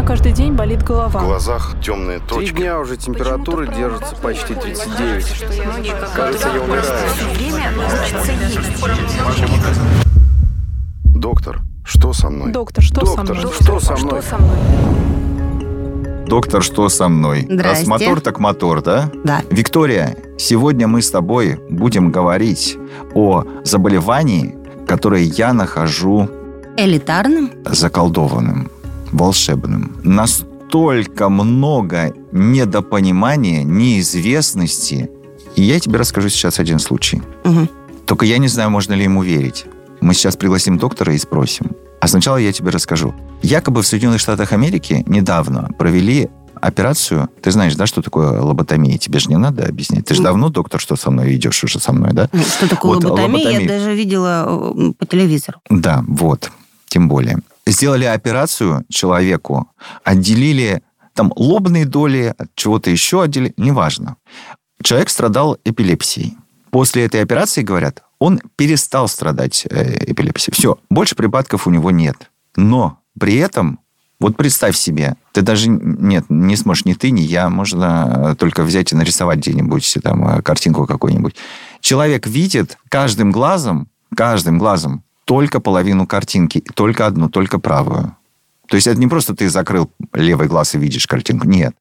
меня 0.00 0.08
каждый 0.08 0.32
день 0.32 0.54
болит 0.54 0.82
голова. 0.82 1.20
В 1.20 1.24
глазах 1.26 1.74
темные 1.84 2.18
Три 2.20 2.28
точки. 2.28 2.54
дня 2.56 2.78
уже 2.80 2.96
температура 2.96 3.66
держится 3.66 4.16
почти 4.16 4.54
39. 4.54 5.44
Кажется, 6.14 6.48
я 6.54 6.60
умираю. 6.62 6.84
Время 7.34 7.72
есть. 7.82 9.60
Доктор, 11.04 11.60
что 11.84 12.12
со 12.14 12.30
мной? 12.30 12.52
Доктор, 12.52 12.82
что 12.82 13.04
со 13.04 13.16
Доктор, 13.16 13.36
мной? 13.36 13.52
что 13.52 13.80
со 13.80 13.96
мной? 13.96 14.20
Что 14.22 14.22
со 14.22 14.38
мной? 14.38 14.58
Доктор, 16.26 16.62
что 16.62 16.88
со 16.88 17.08
мной? 17.08 17.46
Здрасте. 17.50 17.68
Раз 17.80 17.86
мотор, 17.86 18.20
так 18.20 18.38
мотор, 18.38 18.82
да? 18.82 19.10
Да. 19.24 19.42
Виктория, 19.50 20.16
сегодня 20.38 20.86
мы 20.88 21.02
с 21.02 21.10
тобой 21.10 21.60
будем 21.68 22.10
говорить 22.10 22.78
о 23.14 23.44
заболевании, 23.64 24.56
которое 24.86 25.24
я 25.24 25.52
нахожу 25.52 26.28
Элитарным? 26.76 27.50
заколдованным, 27.66 28.70
волшебным. 29.12 29.96
Настолько 30.04 31.28
много 31.28 32.12
недопонимания, 32.32 33.62
неизвестности. 33.64 35.10
И 35.56 35.62
я 35.62 35.80
тебе 35.80 35.98
расскажу 35.98 36.28
сейчас 36.28 36.58
один 36.60 36.78
случай. 36.78 37.22
Мгм. 37.44 37.68
Только 38.06 38.24
я 38.26 38.38
не 38.38 38.48
знаю, 38.48 38.70
можно 38.70 38.94
ли 38.94 39.04
ему 39.04 39.22
верить. 39.22 39.66
Мы 40.00 40.14
сейчас 40.14 40.36
пригласим 40.36 40.78
доктора 40.78 41.14
и 41.14 41.18
спросим. 41.18 41.72
А 42.00 42.08
сначала 42.08 42.38
я 42.38 42.52
тебе 42.52 42.70
расскажу. 42.70 43.14
Якобы 43.42 43.82
в 43.82 43.86
Соединенных 43.86 44.20
Штатах 44.20 44.52
Америки 44.52 45.04
недавно 45.06 45.68
провели 45.78 46.28
операцию. 46.54 47.28
Ты 47.42 47.50
знаешь, 47.50 47.74
да, 47.74 47.86
что 47.86 48.02
такое 48.02 48.40
лоботомия? 48.40 48.98
Тебе 48.98 49.18
же 49.18 49.28
не 49.28 49.36
надо 49.36 49.64
объяснять. 49.66 50.06
Ты 50.06 50.14
же 50.14 50.22
давно, 50.22 50.48
доктор, 50.50 50.80
что 50.80 50.96
со 50.96 51.10
мной 51.10 51.34
идешь 51.36 51.62
уже 51.64 51.78
со 51.78 51.92
мной, 51.92 52.10
да? 52.12 52.28
Что 52.56 52.68
такое 52.68 52.94
Вот, 52.94 53.04
лоботомия? 53.04 53.38
лоботомия. 53.44 53.60
Я 53.60 53.68
даже 53.68 53.94
видела 53.94 54.72
э, 54.76 54.92
по 54.98 55.06
телевизору. 55.06 55.60
Да, 55.70 56.04
вот, 56.06 56.50
тем 56.88 57.08
более. 57.08 57.38
Сделали 57.66 58.04
операцию 58.04 58.84
человеку, 58.88 59.70
отделили 60.04 60.82
там 61.14 61.32
лобные 61.36 61.84
доли, 61.84 62.34
от 62.38 62.54
чего-то 62.54 62.90
еще 62.90 63.22
отделили, 63.22 63.52
неважно. 63.56 64.16
Человек 64.82 65.10
страдал 65.10 65.58
эпилепсией. 65.64 66.36
После 66.70 67.04
этой 67.04 67.22
операции, 67.22 67.62
говорят, 67.62 68.02
он 68.18 68.40
перестал 68.56 69.08
страдать 69.08 69.66
э, 69.68 70.04
эпилепсией. 70.12 70.54
Все, 70.54 70.78
больше 70.88 71.16
припадков 71.16 71.66
у 71.66 71.70
него 71.70 71.90
нет. 71.90 72.30
Но 72.56 72.98
при 73.18 73.36
этом, 73.36 73.80
вот 74.18 74.36
представь 74.36 74.76
себе, 74.76 75.16
ты 75.32 75.42
даже, 75.42 75.68
нет, 75.68 76.24
не 76.28 76.56
сможешь 76.56 76.84
ни 76.84 76.94
ты, 76.94 77.10
ни 77.10 77.20
я, 77.20 77.50
можно 77.50 78.36
только 78.38 78.62
взять 78.62 78.92
и 78.92 78.96
нарисовать 78.96 79.38
где-нибудь 79.38 79.98
там 80.02 80.42
картинку 80.42 80.86
какую-нибудь. 80.86 81.36
Человек 81.80 82.26
видит 82.26 82.78
каждым 82.88 83.32
глазом, 83.32 83.88
каждым 84.14 84.58
глазом 84.58 85.02
только 85.30 85.60
половину 85.60 86.08
картинки, 86.08 86.60
только 86.74 87.06
одну, 87.06 87.28
только 87.28 87.60
правую. 87.60 88.16
То 88.66 88.74
есть 88.74 88.88
это 88.88 88.98
не 88.98 89.06
просто 89.06 89.32
ты 89.32 89.48
закрыл 89.48 89.88
левый 90.12 90.48
глаз 90.48 90.74
и 90.74 90.78
видишь 90.78 91.06
картинку. 91.06 91.46
Нет. 91.46 91.76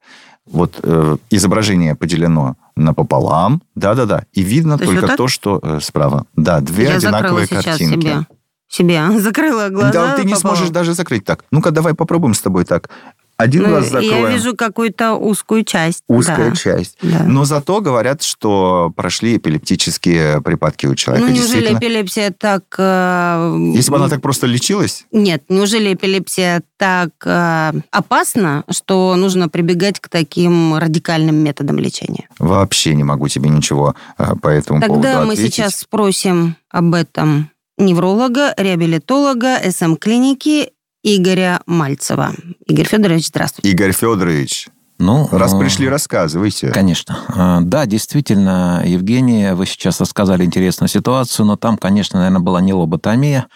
Вот 0.45 0.79
э, 0.83 1.17
изображение 1.31 1.95
поделено 1.95 2.57
напополам, 2.75 3.63
да-да-да, 3.73 4.25
и 4.33 4.43
видно 4.43 4.77
То 4.77 4.85
только 4.85 5.01
вот 5.01 5.07
так? 5.07 5.17
то, 5.17 5.27
что 5.27 5.59
э, 5.63 5.79
справа. 5.81 6.27
Да, 6.35 6.59
две 6.61 6.83
Я 6.83 6.97
одинаковые 6.97 7.47
картинки. 7.47 7.99
себе. 7.99 8.27
Себе. 8.67 9.19
Закрыла 9.19 9.69
глаза. 9.69 9.93
да, 9.93 10.15
ты 10.15 10.25
не 10.25 10.35
пополам. 10.35 10.57
сможешь 10.57 10.69
даже 10.71 10.93
закрыть 10.93 11.25
так. 11.25 11.43
Ну-ка, 11.51 11.71
давай 11.71 11.95
попробуем 11.95 12.35
с 12.35 12.41
тобой 12.41 12.65
так. 12.65 12.91
Один 13.39 13.63
Ну, 13.63 13.69
глаз 13.69 13.89
закроем. 13.89 14.25
Я 14.25 14.31
вижу 14.31 14.53
какую-то 14.53 15.13
узкую 15.13 15.63
часть. 15.63 16.03
Узкая 16.09 16.49
да. 16.49 16.55
часть. 16.57 16.97
Да. 17.01 17.23
Но 17.23 17.45
зато 17.45 17.79
говорят, 17.79 18.21
что 18.21 18.91
прошли 18.93 19.37
эпилептические 19.37 20.41
припадки 20.41 20.87
у 20.87 20.95
человека. 20.95 21.25
Ну, 21.29 21.33
неужели 21.33 21.73
эпилепсия 21.73 22.31
так... 22.37 22.63
э, 22.77 23.71
Если 23.73 23.91
бы 23.91 23.95
она 23.95 24.09
так 24.09 24.21
просто 24.21 24.45
лечилась, 24.45 25.05
Нет, 25.13 25.43
неужели 25.47 25.93
эпилепсия 25.93 26.63
так 26.75 27.11
э, 27.23 27.71
опасна, 27.91 28.65
что 28.69 29.15
нужно 29.15 29.47
прибегать 29.47 30.01
к 30.01 30.09
таким 30.09 30.75
радикальным 30.75 31.35
методам 31.37 31.79
лечения? 31.79 32.27
вообще 32.39 32.93
не 32.93 33.05
могу 33.05 33.29
тебе 33.29 33.49
ничего 33.49 33.95
э, 34.17 34.35
по 34.41 34.49
этому 34.49 34.81
поводу 34.81 35.01
Тогда 35.01 35.23
мы 35.23 35.33
ответить. 35.33 35.53
сейчас 35.53 35.75
спросим 35.77 36.57
об 36.69 36.93
этом 36.93 37.49
невролога, 37.77 38.53
реабилитолога 38.57 39.59
СМ-клиники 39.71 40.71
Игоря 41.03 41.61
Мальцева. 41.65 42.33
Игорь 42.67 42.87
Федорович, 42.87 43.27
здравствуйте. 43.27 43.69
Игорь 43.69 43.93
Федорович, 43.93 44.67
Ну, 44.97 45.29
раз 45.31 45.53
э, 45.53 45.59
пришли, 45.59 45.87
рассказывайте. 45.87 46.69
Конечно. 46.71 47.19
А, 47.29 47.61
Да, 47.61 47.85
действительно, 47.85 48.83
Евгений, 48.85 49.51
вы 49.53 49.65
сейчас 49.65 50.01
рассказали 50.01 50.43
интересную 50.43 50.89
ситуацию, 50.89 51.45
но 51.45 51.55
там, 51.55 51.77
конечно, 51.77 52.19
наверное, 52.19 52.41
была 52.41 52.59
не 52.59 52.73
лоботомия. 52.73 53.47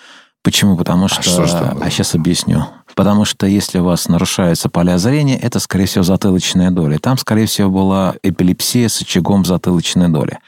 Почему? 0.42 0.78
Потому 0.78 1.10
что... 1.10 1.22
что 1.22 1.46
ж 1.46 1.52
там 1.52 1.76
было? 1.76 1.86
а 1.86 1.90
сейчас 1.90 2.16
объясню. 2.16 2.66
Потому 2.96 3.26
что 3.26 3.46
если 3.46 3.80
у 3.80 3.84
вас 3.84 4.08
нарушаются 4.08 4.70
поля 4.70 4.98
зрения, 4.98 5.38
это, 5.38 5.60
скорее 5.60 5.86
всего, 5.86 6.04
затылочная 6.04 6.72
доля. 6.72 6.98
Там, 7.00 7.18
скорее 7.18 7.46
всего, 7.46 7.70
была 7.70 8.16
эпилепсия 8.24 8.88
с 8.88 9.02
очагом 9.02 9.44
затылочной 9.46 10.08
доли. 10.08 10.40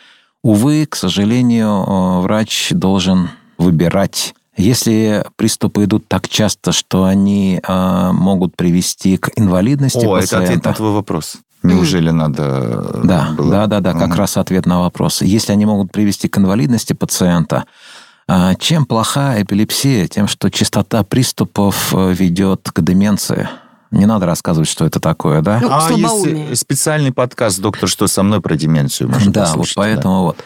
Увы, 0.44 0.86
к 0.86 0.96
сожалению, 0.96 1.68
э, 1.68 2.22
врач 2.22 2.70
должен 2.72 3.30
выбирать 3.58 4.34
если 4.58 5.26
приступы 5.36 5.84
идут 5.84 6.08
так 6.08 6.28
часто, 6.30 6.72
что 6.72 7.04
они 7.06 7.60
э, 7.66 8.12
могут 8.14 8.56
привести 8.56 9.18
к 9.18 9.30
инвалидности 9.36 10.06
О, 10.06 10.18
это 10.18 10.38
ответ 10.38 10.42
пациента. 10.42 10.70
на 10.70 10.76
твой 10.76 10.92
вопрос. 10.92 11.38
Неужели 11.64 12.12
надо 12.12 13.02
Да, 13.04 13.30
было? 13.36 13.52
да, 13.52 13.68
да, 13.68 13.80
да, 13.80 13.94
как 13.94 14.10
Мгм. 14.10 14.18
раз 14.20 14.38
ответ 14.38 14.66
на 14.66 14.82
вопрос. 14.82 15.22
Если 15.24 15.52
они 15.52 15.66
могут 15.66 15.92
привести 15.92 16.28
к 16.28 16.38
инвалидности 16.38 16.94
пациента, 16.94 17.66
а, 18.28 18.56
чем 18.56 18.86
плоха 18.86 19.42
эпилепсия? 19.42 20.08
Тем, 20.08 20.28
что 20.28 20.50
частота 20.52 21.04
приступов 21.04 21.94
э, 21.94 22.14
ведет 22.14 22.70
к 22.72 22.82
деменции. 22.82 23.50
Не 23.92 24.06
надо 24.08 24.26
рассказывать, 24.26 24.68
что 24.68 24.86
это 24.86 25.00
такое, 25.00 25.42
да? 25.42 25.60
Ну, 25.62 25.70
А 25.72 25.90
если 25.92 26.54
специальный 26.56 27.12
подкаст 27.14 27.60
«Доктор, 27.60 27.88
что 27.88 28.08
со 28.08 28.24
мной?» 28.24 28.42
про 28.42 28.56
деменцию 28.56 29.10
можно 29.10 29.32
да, 29.32 29.42
вот 29.42 29.48
послушать, 29.50 29.76
да. 29.76 29.82
поэтому 29.82 30.22
вот 30.24 30.38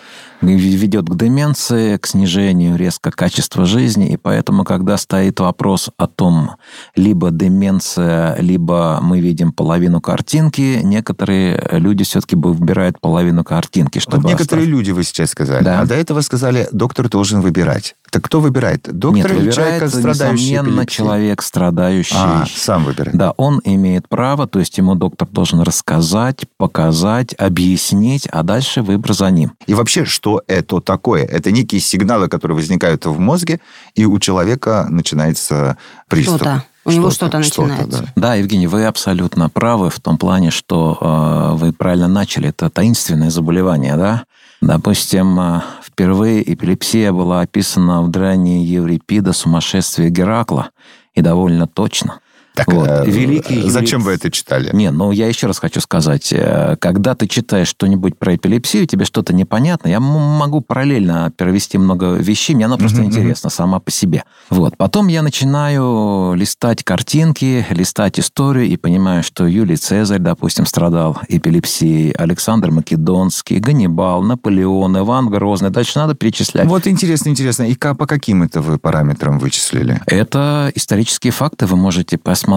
ведет 0.42 1.10
к 1.10 1.16
деменции, 1.16 1.98
к 1.98 2.08
снижению 2.08 2.76
резко 2.78 3.12
качества 3.12 3.66
жизни, 3.66 4.12
и 4.12 4.18
поэтому, 4.18 4.64
когда 4.64 4.98
стоит 4.98 5.40
вопрос 5.40 5.90
о 5.98 6.08
том, 6.08 6.52
либо 6.96 7.32
деменция, 7.32 8.36
либо 8.40 9.00
мы 9.02 9.20
видим 9.20 9.52
половину 9.52 10.02
картинки, 10.02 10.80
некоторые 10.84 11.62
люди 11.74 12.04
все-таки 12.04 12.36
выбирают 12.36 13.00
половину 13.00 13.44
картинки, 13.44 14.00
чтобы 14.00 14.24
Вот 14.24 14.30
некоторые 14.30 14.64
оставить. 14.64 14.70
люди 14.70 14.92
вы 14.92 15.04
сейчас 15.04 15.32
сказали, 15.32 15.64
Да. 15.64 15.82
а 15.82 15.86
до 15.86 15.96
этого 15.96 16.22
сказали, 16.22 16.68
доктор 16.72 17.10
должен 17.10 17.42
выбирать. 17.42 17.96
Так 18.12 18.24
кто 18.24 18.40
выбирает? 18.40 18.82
Доктор 18.92 19.32
Нет, 19.34 19.44
или 19.44 19.52
человек, 19.52 19.82
выбирает, 19.84 19.92
страдающий 19.94 20.52
несомненно, 20.54 20.76
эпилепсией? 20.82 20.98
человек, 20.98 21.42
страдающий. 21.42 22.16
А, 22.18 22.46
сам 22.56 22.84
выбирает. 22.86 23.16
Да, 23.18 23.34
он 23.38 23.62
имеет 23.64 24.08
право, 24.10 24.48
то 24.48 24.60
есть 24.60 24.78
ему 24.78 24.96
доктор 24.96 25.28
должен 25.28 25.60
рассказать, 25.62 26.46
показать, 26.58 27.36
объяснить, 27.38 28.28
а 28.32 28.44
дальше 28.44 28.82
выбор 28.82 29.14
за 29.14 29.30
ним. 29.30 29.52
И 29.68 29.74
вообще, 29.74 30.06
что 30.06 30.29
это 30.48 30.80
такое? 30.82 31.24
Это 31.24 31.52
некие 31.52 31.82
сигналы, 31.82 32.28
которые 32.28 32.56
возникают 32.56 33.06
в 33.06 33.20
мозге, 33.20 33.60
и 33.96 34.06
у 34.06 34.20
человека 34.20 34.88
начинается 34.90 35.78
приступ. 36.08 36.38
Что-то. 36.38 36.64
У 36.86 36.92
него 36.92 37.12
что-то 37.12 37.38
начинается. 37.38 38.04
да. 38.16 38.30
Да, 38.30 38.36
Евгений, 38.36 38.68
вы 38.68 38.86
абсолютно 38.86 39.50
правы 39.50 39.90
в 39.90 40.00
том 40.00 40.18
плане, 40.18 40.50
что 40.50 40.98
э, 41.00 41.58
вы 41.58 41.74
правильно 41.74 42.08
начали. 42.08 42.50
Это 42.50 42.70
таинственное 42.70 43.30
заболевание, 43.30 43.96
да? 43.96 44.24
Допустим, 44.62 45.40
э, 45.40 45.62
впервые 45.84 46.42
эпилепсия 46.54 47.12
была 47.12 47.42
описана 47.42 48.02
в 48.02 48.10
дране 48.10 48.64
Еврипида 48.64 49.34
«Сумасшествие 49.34 50.10
Геракла», 50.10 50.72
и 51.14 51.22
довольно 51.22 51.68
точно. 51.68 52.22
Так, 52.66 52.74
Вот. 52.74 52.88
э, 52.90 53.04
Великий 53.06 53.56
Юрий- 53.56 53.70
зачем 53.70 54.02
вы 54.02 54.12
это 54.12 54.30
читали? 54.30 54.70
Не, 54.74 54.92
ну 54.92 55.12
я 55.12 55.28
еще 55.28 55.48
раз 55.48 55.60
хочу 55.60 55.80
сказать, 55.80 56.34
э, 56.34 56.76
когда 56.80 57.16
ты 57.16 57.28
читаешь 57.28 57.70
что-нибудь 57.70 58.18
про 58.18 58.36
эпилепсию, 58.36 58.86
тебе 58.86 59.06
что-то 59.06 59.34
непонятно, 59.34 59.88
я 59.88 60.02
могу 60.02 60.60
параллельно 60.62 61.32
перевести 61.36 61.78
много 61.78 62.16
вещей, 62.16 62.56
мне 62.56 62.66
она 62.66 62.78
просто 62.78 63.00
мгм. 63.02 63.08
интересна 63.08 63.50
сама 63.50 63.80
по 63.80 63.92
себе. 63.92 64.24
Вот. 64.50 64.76
Потом 64.76 65.08
я 65.08 65.22
начинаю 65.22 66.34
листать 66.36 66.84
картинки, 66.84 67.66
листать 67.70 68.20
историю 68.20 68.66
и 68.68 68.76
понимаю, 68.76 69.24
что 69.24 69.48
Юлий 69.48 69.78
Цезарь, 69.78 70.20
допустим, 70.20 70.66
страдал 70.66 71.18
эпилепсией, 71.30 72.12
Александр 72.12 72.72
Македонский, 72.72 73.60
Ганнибал, 73.60 74.22
Наполеон, 74.22 74.98
Иван 74.98 75.30
Грозный. 75.30 75.70
Дальше 75.70 75.98
надо 76.00 76.14
перечислять. 76.14 76.68
Вот 76.68 76.88
интересно, 76.88 77.30
интересно. 77.30 77.64
И 77.64 77.76
по 77.76 78.06
каким 78.06 78.44
это 78.44 78.62
вы 78.62 78.78
параметрам 78.78 79.40
вычислили? 79.40 80.02
Это 80.06 80.72
исторические 80.76 81.32
факты, 81.32 81.66
вы 81.66 81.78
можете 81.78 82.18
посмотреть 82.18 82.49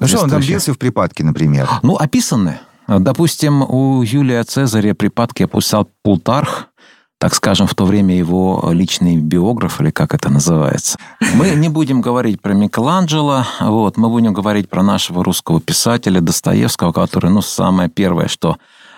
Ну 0.00 0.06
что, 0.08 0.24
он 0.24 0.30
там 0.30 0.30
соответствующие. 0.30 0.52
бился 0.52 0.74
в 0.74 0.78
припадке, 0.78 1.24
например? 1.24 1.68
Ну, 1.82 1.96
описаны. 1.96 2.58
Допустим, 2.86 3.62
у 3.62 4.02
Юлия 4.02 4.42
Цезаря 4.44 4.94
припадки 4.94 5.42
описал 5.42 5.88
Плутарх, 6.02 6.68
так 7.18 7.34
скажем, 7.34 7.66
в 7.66 7.74
то 7.74 7.84
время 7.84 8.16
его 8.16 8.70
личный 8.72 9.16
биограф, 9.16 9.80
или 9.80 9.90
как 9.90 10.14
это 10.14 10.30
называется. 10.30 10.98
Мы 11.34 11.50
не 11.50 11.68
будем 11.68 12.00
говорить 12.00 12.40
про 12.40 12.54
Микеланджело, 12.54 13.44
вот, 13.60 13.96
мы 13.96 14.08
будем 14.08 14.32
говорить 14.32 14.70
про 14.70 14.82
нашего 14.82 15.24
русского 15.24 15.60
писателя 15.60 16.20
Достоевского, 16.20 16.92
который, 16.92 17.30
ну, 17.30 17.42
самое 17.42 17.90
первое, 17.90 18.28
что 18.28 18.56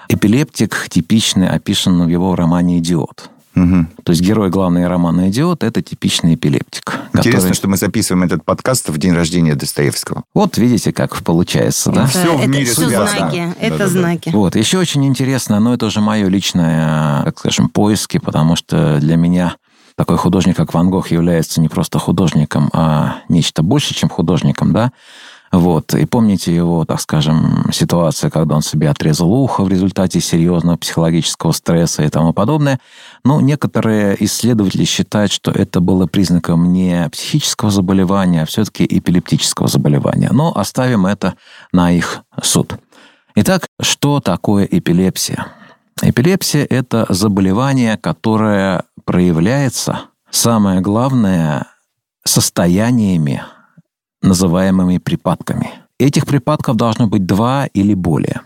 эпилептик 0.09 0.89
типичный 0.89 1.49
описан 1.49 2.05
в 2.05 2.09
его 2.09 2.37
романе 2.37 2.79
«Идиот». 2.79 3.31
Мгм. 3.55 3.89
То 4.05 4.11
есть 4.13 4.23
герой 4.23 4.49
главный 4.49 4.87
романа 4.87 5.29
«Идиот»— 5.29 5.65
это 5.65 5.83
типичный 5.83 6.35
эпилептик. 6.35 6.99
Интересно, 7.15 7.33
который- 7.41 7.55
что 7.55 7.69
мы 7.69 7.77
записываем 7.77 8.23
этот 8.25 8.45
подкаст 8.45 8.89
в 8.89 8.97
день 8.99 9.13
рождения 9.13 9.55
Достоевского. 9.57 10.23
Вот 10.35 10.57
видите, 10.57 10.93
как 10.93 11.17
получается, 11.25 11.91
да? 11.91 12.03
Это, 12.05 12.11
Всё 12.11 12.37
в 12.37 12.41
это 12.41 12.49
мире 12.49 12.67
связано. 12.67 13.07
знаки. 13.09 13.55
Это 13.61 13.79
Да-да-да. 13.79 13.89
знаки. 13.89 14.29
Вот, 14.31 14.55
еще 14.57 14.79
очень 14.79 15.05
интересно, 15.05 15.59
но 15.61 15.75
это 15.75 15.87
уже 15.87 16.01
мое 16.01 16.29
личное, 16.29 17.25
как 17.25 17.39
скажем, 17.41 17.69
поиски, 17.69 18.19
потому 18.19 18.55
что 18.57 18.99
для 19.01 19.17
меня 19.17 19.57
такой 19.97 20.17
художник, 20.17 20.57
как 20.57 20.73
Ван 20.73 20.89
Гог, 20.89 21.11
является 21.11 21.61
не 21.61 21.69
просто 21.69 21.99
художником, 21.99 22.71
а 22.73 23.17
нечто 23.29 23.63
больше, 23.63 23.95
чем 23.95 24.09
художником, 24.09 24.73
да. 24.73 24.93
Вот. 25.53 25.95
И 25.95 26.07
помните 26.07 26.55
его, 26.55 26.85
так 26.85 27.01
скажем, 27.01 27.71
ситуацию, 27.73 28.31
когда 28.31 28.55
он 28.55 28.63
себе 28.63 28.89
отрезал 28.89 29.33
ухо 29.33 29.65
в 29.65 29.69
результате 29.69 30.21
серьезного 30.21 30.77
психологического 30.77 31.51
стресса 31.53 32.05
и 32.05 32.09
тому 32.09 32.33
подобное. 32.33 32.79
Ну, 33.25 33.41
некоторые 33.41 34.17
исследователи 34.25 34.85
считают, 34.85 35.33
что 35.33 35.51
это 35.51 35.81
было 35.81 36.07
признаком 36.07 36.73
не 36.73 37.09
психического 37.11 37.73
заболевания, 37.73 38.43
а 38.43 38.47
все-таки 38.47 38.85
эпилептического 38.85 39.67
заболевания. 39.67 40.31
Но 40.33 40.57
оставим 40.57 41.05
это 41.07 41.35
на 41.73 41.91
их 41.91 42.23
суд. 42.43 42.77
Итак, 43.35 43.67
что 43.81 44.21
такое 44.21 44.69
эпилепсия? 44.71 45.49
Эпилепсия– 46.01 46.65
это 46.71 47.07
заболевание, 47.09 47.97
которое 47.97 48.85
проявляется, 49.05 50.03
самое 50.31 50.81
главное, 50.81 51.67
состояниями, 52.25 53.43
называемыми 54.23 54.99
припадками. 54.99 55.71
Этих 55.99 56.27
припадков 56.27 56.77
должно 56.77 57.07
быть 57.07 57.27
два 57.27 57.67
или 57.67 57.95
более. 57.95 58.41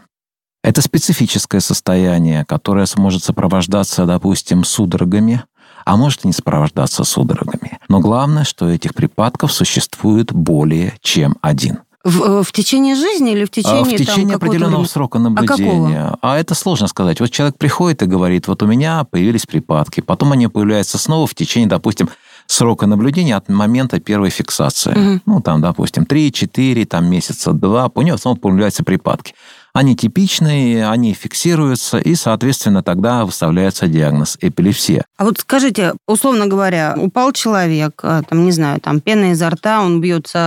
Это 0.62 0.80
специфическое 0.80 1.60
состояние, 1.60 2.44
которое 2.46 2.86
сможет 2.86 3.22
сопровождаться, 3.22 4.06
допустим, 4.06 4.64
судорогами, 4.64 5.44
а 5.84 5.96
может 5.96 6.24
и 6.24 6.28
не 6.28 6.32
сопровождаться 6.32 7.04
судорогами. 7.04 7.78
Но 7.88 8.00
главное, 8.00 8.44
что 8.44 8.68
этих 8.70 8.94
припадков 8.94 9.52
существует 9.52 10.32
более 10.32 10.94
чем 11.02 11.36
один. 11.42 11.80
В, 12.02 12.42
в 12.42 12.52
течение 12.52 12.96
жизни 12.96 13.32
или 13.32 13.44
в 13.44 13.48
А, 13.48 13.52
течение, 13.52 13.84
в 13.84 13.88
там, 13.88 13.96
течение 13.96 14.06
какого-то 14.06 14.36
определенного 14.36 14.70
времени? 14.70 14.88
срока 14.88 15.18
какого? 15.18 15.30
наблюдения. 15.30 16.16
А, 16.20 16.38
это 16.38 16.54
сложно 16.54 16.86
сказать. 16.86 17.18
Вот 17.20 17.30
человек 17.30 17.56
приходит 17.56 18.02
и 18.02 18.06
говорит, 18.06 18.46
вот 18.46 18.62
у 18.62 18.66
меня 18.66 19.04
появились 19.04 19.46
припадки, 19.46 20.00
потом 20.00 20.32
они 20.32 20.48
появляются 20.48 20.98
снова 20.98 21.26
в 21.26 21.34
течение, 21.34 21.68
допустим, 21.68 22.10
срока 22.54 22.86
наблюдения 22.86 23.36
от 23.36 23.48
момента 23.48 24.00
первой 24.00 24.30
фиксации. 24.30 24.92
Мгм. 24.92 25.22
Ну, 25.26 25.40
там, 25.40 25.60
допустим, 25.60 26.04
3-4, 26.04 26.84
там, 26.86 27.06
месяца 27.06 27.52
два, 27.52 27.90
у 27.94 28.02
него 28.02 28.16
снова 28.16 28.36
появляются 28.36 28.84
припадки. 28.84 29.34
Они 29.74 29.96
типичные, 29.96 30.88
они 30.88 31.14
фиксируются, 31.14 31.98
и, 31.98 32.14
соответственно, 32.14 32.84
тогда 32.84 33.24
выставляется 33.24 33.88
диагноз 33.88 34.38
эпилепсия. 34.40 35.04
А 35.16 35.24
вот 35.24 35.40
скажите, 35.40 35.94
условно 36.06 36.46
говоря, 36.46 36.94
упал 36.96 37.32
человек, 37.32 38.00
э, 38.04 38.22
там, 38.28 38.44
не 38.44 38.52
знаю, 38.52 38.80
там, 38.80 39.00
пена 39.00 39.32
изо 39.32 39.50
рта, 39.50 39.82
он 39.82 40.00
бьется 40.00 40.38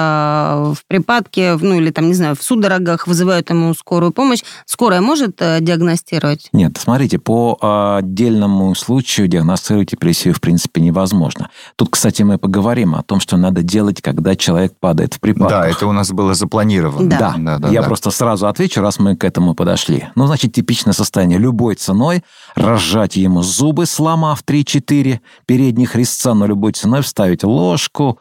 в 0.74 0.78
припадке, 0.88 1.58
ну, 1.60 1.76
или 1.76 1.92
там, 1.92 2.08
не 2.08 2.14
знаю, 2.14 2.38
в 2.38 2.42
судорогах, 2.42 3.06
вызывают 3.06 3.50
ему 3.50 3.74
скорую 3.74 4.14
помощь. 4.14 4.44
Скорая 4.66 5.02
может 5.02 5.42
э, 5.42 5.58
диагностировать? 5.60 6.48
Нет, 6.54 6.78
смотрите, 6.78 7.20
по 7.20 7.58
а, 7.62 7.98
отдельному 7.98 8.74
случаю 8.76 9.28
диагностировать 9.28 9.94
эпилепсию 9.94 10.36
в 10.36 10.40
принципе 10.40 10.80
невозможно. 10.80 11.50
Тут, 11.76 11.90
кстати, 11.90 12.24
мы 12.24 12.38
поговорим 12.38 12.96
о 12.96 13.04
том, 13.04 13.20
что 13.20 13.36
надо 13.36 13.62
делать, 13.62 14.02
когда 14.02 14.38
человек 14.38 14.74
падает 14.80 15.16
в 15.16 15.20
припадках. 15.20 15.50
Да, 15.50 15.68
это 15.68 15.86
у 15.86 15.92
нас 15.92 16.12
было 16.12 16.34
запланировано. 16.34 17.10
Да. 17.10 17.36
Да, 17.38 17.68
я 17.68 17.84
просто 17.84 18.10
сразу 18.10 18.48
отвечу, 18.48 18.80
раз 18.80 19.00
мы 19.00 19.17
к 19.18 19.24
этому 19.24 19.56
подошли. 19.56 20.08
Ну, 20.16 20.28
значит, 20.28 20.54
типичное 20.54 20.94
состояние. 20.94 21.40
Любой 21.40 21.76
ценой 21.76 22.24
разжать 22.56 23.16
ему 23.16 23.42
зубы, 23.44 23.86
сломав 23.86 24.44
3-4 24.46 25.20
передних 25.46 25.96
резца, 25.96 26.34
но 26.34 26.46
любой 26.46 26.72
ценой 26.72 27.02
вставить 27.02 27.44
ложку, 27.44 28.20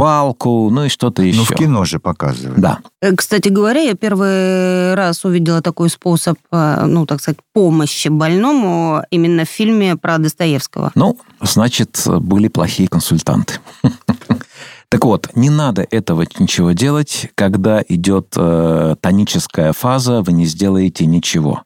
палку, 0.00 0.70
ну 0.70 0.86
и 0.86 0.88
что-то 0.88 1.22
еще. 1.22 1.38
Ну, 1.38 1.44
в 1.44 1.50
кино 1.50 1.84
же 1.84 1.98
показывают. 1.98 2.58
Да. 2.58 2.78
Э, 3.02 3.14
Кстати 3.14 3.48
говоря, 3.48 3.82
я 3.82 3.94
первый 3.94 4.94
раз 4.94 5.26
увидела 5.26 5.60
такой 5.60 5.90
способ, 5.90 6.38
э, 6.50 6.84
ну, 6.86 7.04
так 7.04 7.20
сказать, 7.20 7.38
помощи 7.52 8.08
больному 8.08 9.02
именно 9.10 9.44
в 9.44 9.48
фильме 9.48 9.96
про 9.96 10.16
Достоевского. 10.16 10.90
Ну, 10.94 11.18
значит, 11.42 12.02
были 12.06 12.48
плохие 12.48 12.88
консультанты. 12.88 13.54
Так 14.90 15.04
вот, 15.04 15.28
не 15.36 15.50
надо 15.50 15.86
этого 15.88 16.26
ничего 16.40 16.72
делать, 16.72 17.30
когда 17.36 17.80
идет 17.88 18.34
э, 18.36 18.96
тоническая 19.00 19.72
фаза, 19.72 20.20
вы 20.20 20.32
не 20.32 20.46
сделаете 20.46 21.06
ничего. 21.06 21.62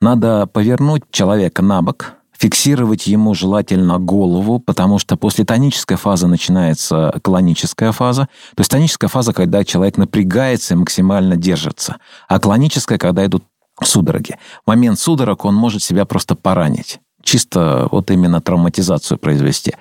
Надо 0.00 0.46
повернуть 0.46 1.02
человека 1.10 1.60
на 1.60 1.82
бок, 1.82 2.12
фиксировать 2.38 3.08
ему 3.08 3.34
желательно 3.34 3.98
голову, 3.98 4.60
потому 4.60 5.00
что 5.00 5.16
после 5.16 5.44
тонической 5.44 5.96
фазы 5.96 6.28
начинается 6.28 7.18
клоническая 7.20 7.90
фаза. 7.90 8.28
То 8.54 8.60
есть 8.60 8.70
тоническая 8.70 9.08
фаза, 9.08 9.32
когда 9.32 9.64
человек 9.64 9.96
напрягается 9.96 10.74
и 10.74 10.76
максимально 10.76 11.34
держится, 11.34 11.96
а 12.28 12.38
клоническая, 12.38 12.96
когда 12.96 13.26
идут 13.26 13.42
судороги. 13.82 14.36
В 14.64 14.68
момент 14.68 15.00
судорог 15.00 15.44
он 15.44 15.56
может 15.56 15.82
себя 15.82 16.04
просто 16.04 16.36
поранить 16.36 17.00
чисто 17.28 17.88
вот 17.90 18.10
именно 18.10 18.40
травматизацию 18.40 19.18
произвести. 19.18 19.74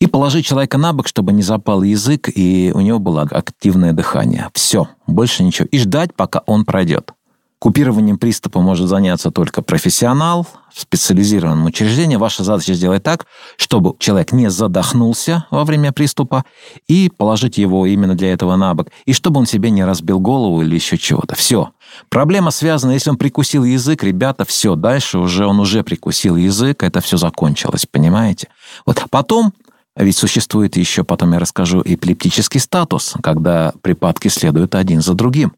И 0.00 0.06
положить 0.06 0.46
человека 0.46 0.78
на 0.78 0.92
бок, 0.92 1.08
чтобы 1.08 1.32
не 1.32 1.42
запал 1.42 1.82
язык, 1.82 2.28
и 2.32 2.70
у 2.74 2.80
него 2.80 3.00
было 3.00 3.22
активное 3.22 3.92
дыхание. 3.92 4.48
Все, 4.54 4.88
больше 5.08 5.42
ничего. 5.42 5.66
И 5.72 5.78
ждать, 5.78 6.14
пока 6.14 6.42
он 6.46 6.64
пройдет. 6.64 7.12
Купированием 7.58 8.18
приступа 8.18 8.60
может 8.60 8.88
заняться 8.88 9.32
только 9.32 9.62
профессионал 9.62 10.46
в 10.72 10.80
специализированном 10.80 11.66
учреждении. 11.66 12.14
Ваша 12.14 12.44
задача 12.44 12.74
сделать 12.74 13.02
так, 13.02 13.26
чтобы 13.56 13.96
человек 13.98 14.30
не 14.30 14.48
задохнулся 14.48 15.46
во 15.50 15.64
время 15.64 15.90
приступа 15.90 16.44
и 16.86 17.10
положить 17.10 17.58
его 17.58 17.84
именно 17.84 18.14
для 18.14 18.32
этого 18.32 18.54
на 18.54 18.74
бок, 18.74 18.90
и 19.06 19.12
чтобы 19.12 19.40
он 19.40 19.46
себе 19.46 19.70
не 19.70 19.84
разбил 19.84 20.20
голову 20.20 20.62
или 20.62 20.76
еще 20.76 20.96
чего-то. 20.96 21.34
Все. 21.34 21.70
Проблема 22.08 22.52
связана, 22.52 22.92
если 22.92 23.10
он 23.10 23.16
прикусил 23.16 23.64
язык, 23.64 24.04
ребята, 24.04 24.44
все, 24.44 24.76
дальше 24.76 25.18
уже 25.18 25.44
он 25.44 25.58
уже 25.58 25.82
прикусил 25.82 26.36
язык, 26.36 26.84
это 26.84 27.00
все 27.00 27.16
закончилось, 27.16 27.86
понимаете? 27.90 28.46
Вот 28.86 29.02
потом 29.10 29.52
ведь 29.98 30.16
существует 30.16 30.76
еще, 30.76 31.04
потом 31.04 31.32
я 31.32 31.38
расскажу, 31.38 31.82
эпилептический 31.84 32.60
статус, 32.60 33.14
когда 33.22 33.72
припадки 33.82 34.28
следуют 34.28 34.74
один 34.74 35.02
за 35.02 35.14
другим. 35.14 35.52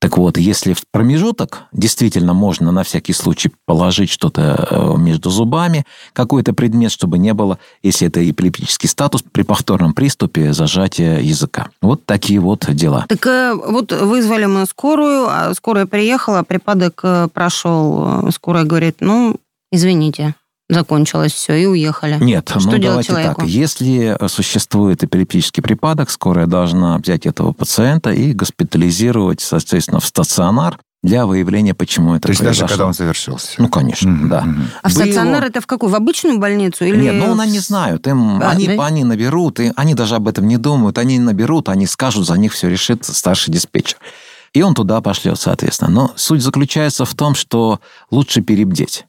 Так 0.00 0.16
вот, 0.16 0.38
если 0.38 0.74
в 0.74 0.82
промежуток 0.92 1.64
действительно 1.72 2.32
можно 2.32 2.70
на 2.70 2.84
всякий 2.84 3.12
случай 3.12 3.50
положить 3.66 4.10
что-то 4.10 4.68
э, 4.70 4.96
между 4.96 5.28
зубами, 5.28 5.84
какой-то 6.12 6.52
предмет, 6.52 6.92
чтобы 6.92 7.18
не 7.18 7.34
было, 7.34 7.58
если 7.82 8.06
это 8.06 8.28
эпилептический 8.28 8.88
статус, 8.88 9.24
при 9.32 9.42
повторном 9.42 9.94
приступе 9.94 10.52
зажатия 10.52 11.18
языка. 11.18 11.70
Вот 11.82 12.06
такие 12.06 12.38
вот 12.38 12.64
дела. 12.68 13.06
Так 13.08 13.26
э, 13.26 13.54
вот 13.54 13.90
вызвали 13.90 14.44
мы 14.44 14.66
скорую, 14.66 15.26
а 15.28 15.52
скорая 15.54 15.86
приехала, 15.86 16.44
припадок 16.44 17.00
э, 17.02 17.28
прошел. 17.34 18.30
Скорая 18.30 18.64
говорит, 18.64 18.98
ну, 19.00 19.36
извините, 19.72 20.36
закончилось 20.68 21.32
все, 21.32 21.54
и 21.54 21.66
уехали. 21.66 22.18
Нет, 22.20 22.48
Что 22.50 22.70
ну 22.70 22.78
давайте 22.78 23.08
человеку? 23.08 23.40
так. 23.40 23.48
Если 23.48 24.16
существует 24.28 25.02
эпилептический 25.02 25.62
припадок, 25.62 26.10
скорая 26.10 26.46
должна 26.46 26.98
взять 26.98 27.26
этого 27.26 27.52
пациента 27.52 28.10
и 28.12 28.32
госпитализировать, 28.32 29.40
соответственно, 29.40 30.00
в 30.00 30.06
стационар 30.06 30.78
для 31.02 31.26
выявления, 31.26 31.74
почему 31.74 32.14
это 32.16 32.24
То 32.26 32.30
есть 32.30 32.42
даже 32.42 32.60
произошло. 32.60 32.68
когда 32.76 32.86
он 32.88 32.92
завершился. 32.92 33.48
Ну, 33.58 33.68
конечно, 33.68 34.10
Мгм, 34.10 34.28
да. 34.28 34.44
А 34.82 34.88
в 34.88 34.92
Вы 34.94 35.02
стационар 35.04 35.44
это 35.44 35.60
в 35.60 35.66
какую? 35.66 35.90
В 35.90 35.94
обычную 35.94 36.38
больницу? 36.38 36.84
Или... 36.84 36.96
Нет, 37.00 37.14
ну, 37.14 37.38
они 37.40 37.60
знают. 37.60 38.06
Им, 38.08 38.42
А, 38.42 38.50
они, 38.50 38.66
да? 38.66 38.84
они 38.84 39.04
наберут, 39.04 39.60
и 39.60 39.72
они 39.76 39.94
даже 39.94 40.16
об 40.16 40.26
этом 40.26 40.48
не 40.48 40.56
думают. 40.56 40.98
Они 40.98 41.18
наберут, 41.20 41.68
они 41.68 41.86
скажут, 41.86 42.26
за 42.26 42.34
них 42.34 42.52
все 42.52 42.68
решит 42.68 43.04
старший 43.04 43.54
диспетчер. 43.54 43.96
И 44.54 44.62
он 44.62 44.74
туда 44.74 45.00
пошлет, 45.00 45.38
соответственно. 45.38 45.90
Но 45.90 46.12
суть 46.16 46.42
заключается 46.42 47.04
в 47.04 47.14
том, 47.14 47.34
что 47.36 47.80
лучше 48.10 48.40
перебдеть. 48.40 49.06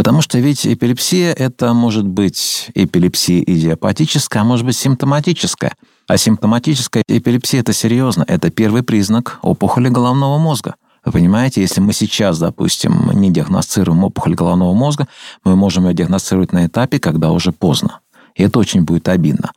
Потому 0.00 0.22
что 0.22 0.38
ведь 0.38 0.66
эпилепсия– 0.66 1.30
это 1.38 1.74
может 1.74 2.06
быть 2.06 2.70
эпилепсия 2.74 3.42
идиопатическая, 3.42 4.40
а 4.40 4.46
может 4.46 4.64
быть 4.64 4.74
симптоматическая. 4.78 5.74
А 6.06 6.16
симптоматическая 6.16 7.02
эпилепсия– 7.06 7.60
это 7.60 7.74
серьезно. 7.74 8.24
Это 8.26 8.50
первый 8.50 8.82
признак 8.82 9.38
опухоли 9.42 9.90
головного 9.90 10.38
мозга. 10.38 10.76
Вы 11.04 11.12
понимаете, 11.12 11.60
если 11.60 11.82
мы 11.82 11.92
сейчас, 11.92 12.38
допустим, 12.38 13.10
не 13.12 13.30
диагностируем 13.30 14.02
опухоль 14.02 14.34
головного 14.34 14.72
мозга, 14.72 15.06
мы 15.44 15.54
можем 15.54 15.86
ее 15.86 15.92
диагностировать 15.92 16.54
на 16.54 16.64
этапе, 16.64 16.98
когда 16.98 17.30
уже 17.30 17.52
поздно. 17.52 18.00
И 18.36 18.42
это 18.42 18.58
очень 18.58 18.84
будет 18.84 19.06
обидно. 19.06 19.52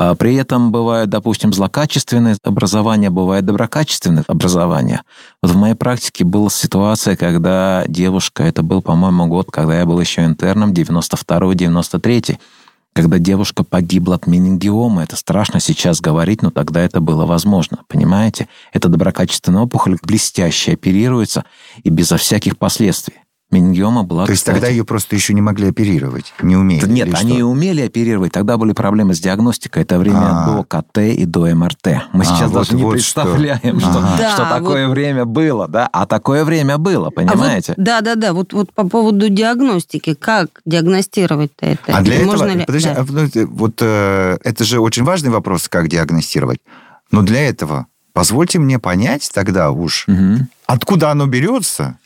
А 0.00 0.14
При 0.14 0.36
этом 0.36 0.70
бывают, 0.70 1.10
допустим, 1.10 1.52
злокачественные 1.52 2.36
образования, 2.44 3.10
бывает 3.10 3.44
доброкачественные 3.44 4.22
образования. 4.28 5.02
Вот 5.42 5.50
в 5.50 5.56
моей 5.56 5.74
практике 5.74 6.24
была 6.24 6.50
ситуация, 6.50 7.16
когда 7.16 7.82
девушка, 7.88 8.44
это 8.44 8.62
был, 8.62 8.80
по-моему, 8.80 9.26
год, 9.26 9.50
когда 9.50 9.76
я 9.76 9.86
был 9.86 9.98
еще 9.98 10.24
интерном, 10.24 10.72
92-93, 10.72 12.38
когда 12.92 13.18
девушка 13.18 13.64
погибла 13.64 14.14
от 14.14 14.28
менингиомы. 14.28 15.02
Это 15.02 15.16
страшно 15.16 15.58
сейчас 15.58 16.00
говорить, 16.00 16.42
но 16.42 16.52
тогда 16.52 16.80
это 16.80 17.00
было 17.00 17.26
возможно, 17.26 17.78
понимаете? 17.88 18.46
Это 18.72 18.88
доброкачественная 18.88 19.62
опухоль, 19.62 19.98
блестяще 20.00 20.74
оперируется 20.74 21.44
и 21.82 21.90
безо 21.90 22.18
всяких 22.18 22.56
последствий. 22.56 23.16
Менингиома 23.50 24.02
была, 24.02 24.26
То 24.26 24.32
есть 24.32 24.42
кстати, 24.42 24.56
тогда 24.56 24.68
ее 24.68 24.84
просто 24.84 25.16
еще 25.16 25.32
не 25.32 25.40
могли 25.40 25.68
оперировать, 25.70 26.34
не 26.42 26.54
умели? 26.54 26.84
Нет, 26.86 27.08
они 27.14 27.36
что? 27.38 27.46
умели 27.46 27.80
оперировать, 27.80 28.30
тогда 28.30 28.58
были 28.58 28.72
проблемы 28.72 29.14
с 29.14 29.20
диагностикой. 29.20 29.84
Это 29.84 29.98
время 29.98 30.20
А. 30.44 30.46
до 30.46 30.64
КТ 30.64 30.98
и 30.98 31.24
до 31.24 31.46
МРТ. 31.54 32.02
Мы 32.12 32.22
А, 32.22 32.24
сейчас 32.24 32.50
вот- 32.50 32.58
даже 32.64 32.74
не 32.76 32.82
вот 32.82 32.92
представляем, 32.92 33.80
что. 33.80 33.90
что, 33.90 33.98
Ага. 34.00 34.14
Да, 34.18 34.32
что 34.34 34.44
такое 34.44 34.88
время 34.88 35.24
было, 35.24 35.66
да? 35.66 35.88
А 35.90 36.04
такое 36.06 36.44
время 36.44 36.76
было, 36.76 37.08
понимаете? 37.08 37.72
да, 37.78 38.02
да, 38.02 38.16
да. 38.16 38.34
Вот, 38.34 38.52
вот 38.52 38.70
по 38.74 38.86
поводу 38.86 39.30
диагностики. 39.30 40.12
Как 40.12 40.60
диагностировать-то 40.66 41.64
это? 41.64 41.80
А 41.96 42.02
для 42.02 42.18
Можно 42.24 42.44
этого, 42.44 42.58
ли- 42.58 42.64
подожди, 42.66 42.88
да. 42.90 43.00
а, 43.00 43.04
подожди, 43.06 43.44
вот 43.44 43.78
э, 43.80 44.36
это 44.44 44.64
же 44.64 44.78
очень 44.80 45.04
важный 45.04 45.30
вопрос, 45.30 45.68
как 45.68 45.88
диагностировать. 45.88 46.58
Но 47.10 47.22
для 47.22 47.48
этого 47.48 47.86
позвольте 48.12 48.58
мне 48.58 48.78
понять 48.78 49.30
тогда 49.32 49.70
уж, 49.70 50.04
Мгм. 50.06 50.48
откуда 50.66 51.10
оно 51.12 51.26
берется. 51.26 51.96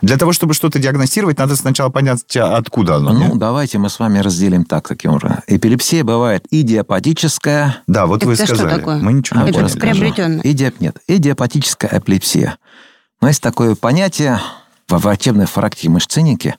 Для 0.00 0.16
того, 0.16 0.32
чтобы 0.32 0.54
что-то 0.54 0.78
диагностировать, 0.78 1.38
надо 1.38 1.56
сначала 1.56 1.90
понять, 1.90 2.36
а, 2.36 2.56
откуда 2.56 2.96
оно. 2.96 3.12
Ну, 3.12 3.18
нет? 3.18 3.38
давайте 3.38 3.78
мы 3.78 3.88
с 3.88 3.98
вами 3.98 4.20
разделим 4.20 4.64
так, 4.64 4.86
таким 4.86 5.12
образом. 5.12 5.40
Эпилепсия 5.46 6.04
бывает 6.04 6.46
идиопатическая, 6.50 7.82
да, 7.86 8.06
вот 8.06 8.24
вы 8.24 8.34
Это 8.34 8.46
что 8.46 8.56
сказали. 8.56 8.78
такое? 8.78 8.98
Мы 8.98 9.12
ничего 9.12 9.40
не 9.42 9.50
Это 9.50 9.78
приобретенное. 9.78 10.40
Идиоп... 10.44 10.80
Нет, 10.80 10.98
идиопатическая 11.08 11.90
эпилепсия. 11.98 12.58
Но 13.20 13.28
есть 13.28 13.42
такое 13.42 13.74
понятие 13.74 14.40
во 14.88 14.98
врачебной 14.98 15.46
фрактике 15.46 15.88
мышциники, 15.88 16.54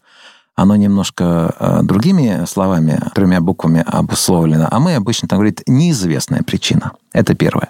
оно 0.55 0.75
немножко 0.75 1.55
э, 1.58 1.79
другими 1.84 2.43
словами, 2.46 3.00
тремя 3.15 3.39
буквами 3.39 3.81
обусловлено, 3.88 4.67
а 4.69 4.79
мы 4.79 4.96
обычно 4.96 5.29
там 5.29 5.38
говорит 5.39 5.63
неизвестная 5.67 6.43
причина. 6.43 6.91
Это 7.13 7.34
первое. 7.34 7.69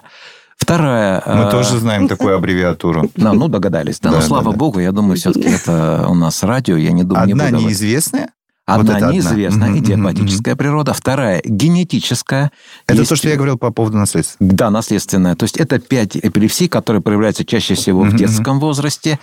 Вторая... 0.60 1.22
Мы 1.26 1.44
э, 1.44 1.50
тоже 1.50 1.78
знаем 1.78 2.06
такую 2.08 2.36
аббревиатуру. 2.36 3.10
Ну, 3.16 3.32
ну, 3.34 3.48
догадались. 3.48 3.98
Да, 4.00 4.10
Да, 4.10 4.16
ну, 4.16 4.20
да, 4.22 4.26
слава 4.28 4.52
да. 4.52 4.56
богу, 4.58 4.78
я 4.80 4.92
думаю, 4.92 5.16
все-таки 5.16 5.48
это 5.48 6.06
у 6.08 6.14
нас 6.14 6.42
радио, 6.42 6.76
я 6.76 6.92
не 6.92 7.02
думаю, 7.02 7.26
не 7.26 7.32
Одна 7.32 7.44
буду 7.44 7.56
говорить. 7.58 7.68
неизвестная. 7.80 8.28
Вот 8.68 8.80
Одна 8.82 8.96
одна. 8.96 9.12
неизвестная, 9.12 9.68
мгм, 9.70 9.78
идиопатическая 9.80 10.54
природа. 10.54 10.92
Вторая 10.92 11.40
генетическая. 11.44 12.52
Это 12.86 12.98
Есть- 12.98 13.08
то, 13.08 13.16
что 13.16 13.28
я 13.28 13.34
говорил 13.34 13.58
по 13.58 13.72
поводу 13.72 13.96
наследства. 13.98 14.36
Да, 14.38 14.70
наследственная. 14.70 15.34
То 15.34 15.42
есть 15.44 15.56
это 15.56 15.80
пять 15.80 16.16
эпилепсий, 16.16 16.68
которые 16.68 17.02
проявляются 17.02 17.44
чаще 17.44 17.74
всего 17.74 18.02
в 18.02 18.14
детском 18.14 18.60
возрасте. 18.60 19.18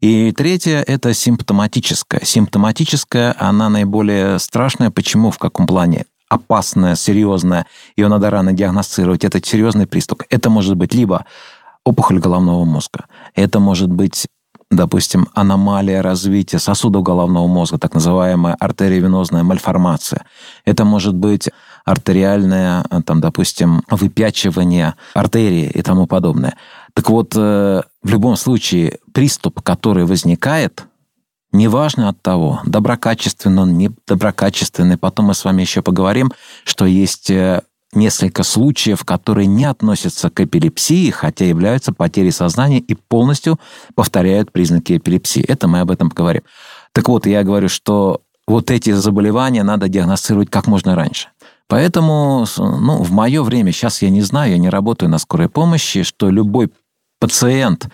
И 0.00 0.32
третья– 0.32 0.82
это 0.86 1.14
симптоматическая. 1.14 2.22
Симптоматическая, 2.24 3.36
она 3.38 3.68
наиболее 3.68 4.38
страшная. 4.40 4.90
Почему? 4.90 5.30
В 5.30 5.38
каком 5.38 5.66
плане? 5.68 6.04
Опасная, 6.28 6.94
серьезная. 6.94 7.66
Ее 7.96 8.08
надо 8.08 8.30
рано 8.30 8.52
диагностировать. 8.52 9.24
Это 9.24 9.44
серьезный 9.44 9.86
приступ. 9.86 10.22
Это 10.28 10.50
может 10.50 10.76
быть 10.76 10.94
либо 10.94 11.24
опухоль 11.84 12.18
головного 12.18 12.64
мозга. 12.64 13.06
Это 13.34 13.60
может 13.60 13.90
быть 13.90 14.26
допустим, 14.70 15.28
аномалия 15.34 16.02
развития 16.02 16.58
сосудов 16.58 17.02
головного 17.02 17.46
мозга, 17.46 17.78
так 17.78 17.94
называемая 17.94 18.54
артериовенозная 18.60 19.42
мальформация. 19.42 20.26
Это 20.64 20.84
может 20.84 21.14
быть 21.14 21.48
артериальное, 21.84 22.84
там, 23.06 23.20
допустим, 23.20 23.82
выпячивание 23.90 24.94
артерии 25.14 25.70
и 25.72 25.80
тому 25.82 26.06
подобное. 26.06 26.56
Так 26.92 27.08
вот, 27.08 27.32
э, 27.34 27.82
в 28.02 28.10
любом 28.10 28.36
случае, 28.36 28.98
приступ, 29.14 29.62
который 29.62 30.04
возникает, 30.04 30.87
неважно 31.52 32.08
от 32.08 32.20
того, 32.22 32.60
доброкачественный 32.64 33.62
он, 33.62 33.78
не 33.78 33.90
доброкачественный, 34.06 34.96
потом 34.96 35.26
мы 35.26 35.34
с 35.34 35.44
вами 35.44 35.62
еще 35.62 35.82
поговорим, 35.82 36.32
что 36.64 36.84
есть 36.84 37.30
э, 37.30 37.62
несколько 37.92 38.42
случаев, 38.42 39.04
которые 39.04 39.46
не 39.46 39.64
относятся 39.64 40.30
к 40.30 40.40
эпилепсии, 40.40 41.10
хотя 41.10 41.44
являются 41.44 41.92
потерей 41.92 42.32
сознания 42.32 42.78
и 42.78 42.94
полностью 42.94 43.58
повторяют 43.94 44.52
признаки 44.52 44.96
эпилепсии. 44.96 45.42
Это 45.42 45.68
мы 45.68 45.80
об 45.80 45.90
этом 45.90 46.10
поговорим. 46.10 46.42
Так 46.92 47.08
вот, 47.08 47.26
я 47.26 47.42
говорю, 47.44 47.68
что 47.68 48.22
вот 48.46 48.70
эти 48.70 48.92
заболевания 48.92 49.62
надо 49.62 49.88
диагностировать 49.88 50.50
как 50.50 50.66
можно 50.66 50.94
раньше. 50.94 51.28
Поэтому, 51.66 52.46
ну, 52.56 53.02
в 53.02 53.10
мое 53.10 53.42
время, 53.42 53.72
сейчас 53.72 54.00
я 54.00 54.08
не 54.08 54.22
знаю, 54.22 54.52
я 54.52 54.58
не 54.58 54.70
работаю 54.70 55.10
на 55.10 55.18
скорой 55.18 55.50
помощи, 55.50 56.02
что 56.02 56.30
любой 56.30 56.70
пациент 57.20 57.88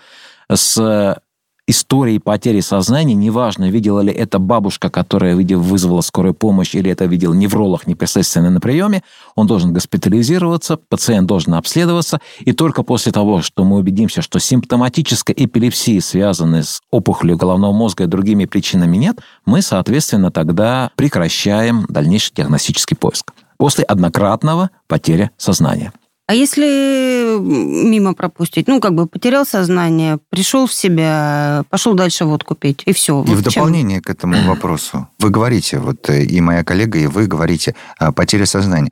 с 0.52 1.20
историей 1.66 2.18
потери 2.18 2.60
сознания, 2.60 3.14
неважно, 3.14 3.70
видела 3.70 4.00
ли 4.00 4.12
это 4.12 4.38
бабушка, 4.38 4.90
которая 4.90 5.34
вызвала 5.36 6.00
скорую 6.02 6.34
помощь, 6.34 6.74
или 6.74 6.90
это 6.90 7.06
видел 7.06 7.32
невролог 7.32 7.86
непосредственно 7.86 8.50
на 8.50 8.60
приеме, 8.60 9.02
он 9.34 9.46
должен 9.46 9.72
госпитализироваться, 9.72 10.76
пациент 10.76 11.26
должен 11.26 11.54
обследоваться, 11.54 12.20
и 12.40 12.52
только 12.52 12.82
после 12.82 13.12
того, 13.12 13.42
что 13.42 13.64
мы 13.64 13.76
убедимся, 13.76 14.22
что 14.22 14.38
симптоматической 14.38 15.34
эпилепсии, 15.36 15.98
связанной 16.00 16.64
с 16.64 16.80
опухолью 16.90 17.36
головного 17.36 17.72
мозга 17.72 18.04
и 18.04 18.08
другими 18.08 18.44
причинами 18.44 18.96
нет, 18.96 19.20
мы, 19.46 19.62
соответственно, 19.62 20.30
тогда 20.30 20.90
прекращаем 20.96 21.86
дальнейший 21.88 22.34
диагностический 22.34 22.96
поиск 22.96 23.32
после 23.56 23.84
однократного 23.84 24.70
потери 24.86 25.30
сознания. 25.38 25.92
А 26.26 26.34
если 26.34 27.38
мимо 27.38 28.14
пропустить, 28.14 28.66
ну, 28.66 28.80
как 28.80 28.94
бы 28.94 29.06
потерял 29.06 29.44
сознание, 29.44 30.18
пришел 30.30 30.66
в 30.66 30.72
себя, 30.72 31.64
пошел 31.68 31.94
дальше 31.94 32.24
водку 32.24 32.54
пить, 32.54 32.82
и 32.86 32.94
все. 32.94 33.22
И 33.24 33.34
в 33.34 33.42
дополнение 33.42 34.00
к 34.00 34.08
этому 34.08 34.42
вопросу, 34.48 35.06
вы 35.18 35.28
говорите, 35.28 35.78
вот 35.78 36.08
э, 36.08 36.24
и 36.24 36.40
моя 36.40 36.64
коллега, 36.64 36.98
и 36.98 37.06
вы 37.06 37.26
говорите 37.26 37.74
о 37.98 38.10
потере 38.12 38.46
сознания. 38.46 38.90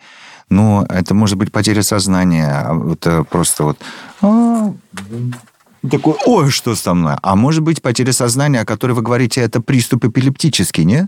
Но 0.50 0.84
это 0.90 1.14
может 1.14 1.38
быть 1.38 1.50
потеря 1.50 1.82
сознания, 1.82 2.46
а 2.46 2.74
вот 2.74 3.06
э, 3.06 3.24
просто 3.24 3.64
вот... 3.64 3.78
а, 4.20 4.74
Такой, 5.90 6.14
ой, 6.26 6.50
что 6.50 6.76
со 6.76 6.92
мной? 6.92 7.16
А 7.22 7.34
может 7.34 7.62
быть 7.62 7.80
потеря 7.80 8.12
сознания, 8.12 8.60
о 8.60 8.66
которой 8.66 8.92
вы 8.92 9.00
говорите, 9.00 9.40
это 9.40 9.62
приступ 9.62 10.04
эпилептический, 10.04 10.84
нет? 10.84 11.06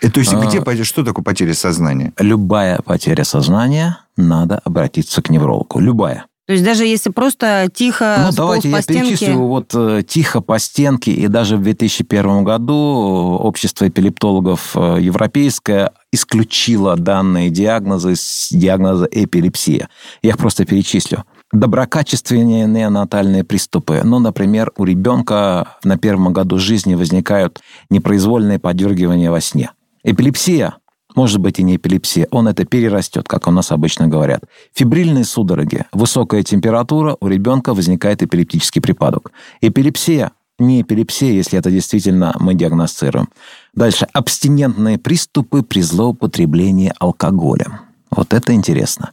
И, 0.00 0.08
то 0.08 0.18
есть 0.18 0.34
А. 0.34 0.40
где, 0.40 0.82
что 0.82 1.04
такое 1.04 1.22
потеря 1.22 1.54
сознания? 1.54 2.12
Любая 2.18 2.80
потеря 2.80 3.22
сознания, 3.22 3.98
надо 4.16 4.58
обратиться 4.58 5.22
к 5.22 5.30
неврологу. 5.30 5.78
Любая. 5.80 6.26
То 6.46 6.54
есть 6.54 6.64
даже 6.64 6.84
если 6.84 7.10
просто 7.10 7.68
тихо 7.72 8.26
Ну, 8.26 8.36
давайте 8.36 8.68
по 8.68 8.76
я 8.76 8.82
стенке... 8.82 9.10
перечислю 9.10 9.38
вот 9.38 9.74
э, 9.74 10.02
тихо 10.06 10.40
по 10.40 10.58
стенке, 10.58 11.12
и 11.12 11.28
даже 11.28 11.56
в 11.56 11.62
2001 11.62 12.42
году 12.42 13.38
общество 13.40 13.88
эпилептологов 13.88 14.76
э, 14.76 14.98
европейское 15.00 15.92
исключило 16.10 16.96
данные 16.96 17.48
диагнозы 17.48 18.16
с 18.16 18.48
диагноза 18.50 19.08
эпилепсия. 19.10 19.88
Я 20.22 20.30
их 20.30 20.38
просто 20.38 20.64
перечислю. 20.64 21.24
Доброкачественные 21.52 22.66
неонатальные 22.66 23.44
приступы. 23.44 24.00
Ну, 24.02 24.18
например, 24.18 24.72
у 24.76 24.84
ребенка 24.84 25.76
на 25.84 25.96
первом 25.96 26.32
году 26.32 26.58
жизни 26.58 26.96
возникают 26.96 27.60
непроизвольные 27.88 28.58
подергивания 28.58 29.30
во 29.30 29.40
сне. 29.40 29.70
Эпилепсия 30.02 30.74
может 31.14 31.38
быть 31.40 31.58
и 31.58 31.62
не 31.62 31.76
эпилепсия, 31.76 32.26
он 32.30 32.48
это 32.48 32.64
перерастет, 32.64 33.28
как 33.28 33.46
у 33.46 33.50
нас 33.50 33.72
обычно 33.72 34.08
говорят. 34.08 34.44
Фибрильные 34.74 35.24
судороги, 35.24 35.84
высокая 35.92 36.42
температура, 36.42 37.16
у 37.20 37.28
ребенка 37.28 37.74
возникает 37.74 38.22
эпилептический 38.22 38.80
припадок. 38.80 39.32
Эпилепсия 39.60 40.32
не 40.58 40.82
эпилепсия, 40.82 41.32
если 41.32 41.58
это 41.58 41.70
действительно 41.70 42.34
мы 42.38 42.54
диагностируем. 42.54 43.28
Дальше. 43.74 44.06
Абстинентные 44.12 44.98
приступы 44.98 45.62
при 45.62 45.80
злоупотреблении 45.80 46.92
алкоголем. 46.98 47.80
Вот 48.10 48.34
это 48.34 48.52
интересно. 48.52 49.12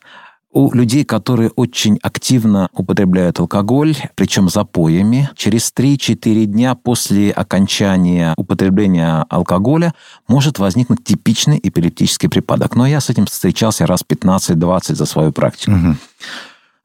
У 0.51 0.74
людей, 0.74 1.03
которые 1.06 1.51
очень 1.51 2.00
активно 2.01 2.70
употребляют 2.74 3.39
алкоголь, 3.39 3.96
причем 4.15 4.50
запоями, 4.50 5.29
через 5.36 5.72
3-4 5.77 6.46
дня 6.46 6.74
после 6.74 7.29
окончания 7.32 8.34
употребления 8.36 9.25
алкоголя 9.29 9.94
может 10.27 10.58
возникнуть 10.58 11.03
типичный 11.03 11.60
эпилептический 11.62 12.29
припадок. 12.29 12.75
Но 12.75 12.88
я 12.88 13.00
с 13.00 13.12
этим 13.12 13.27
встречался 13.27 13.86
раз 13.86 14.03
15-20 14.08 14.96
за 14.96 15.06
свою 15.06 15.32
практику. 15.32 15.72
Мгм. 15.72 15.98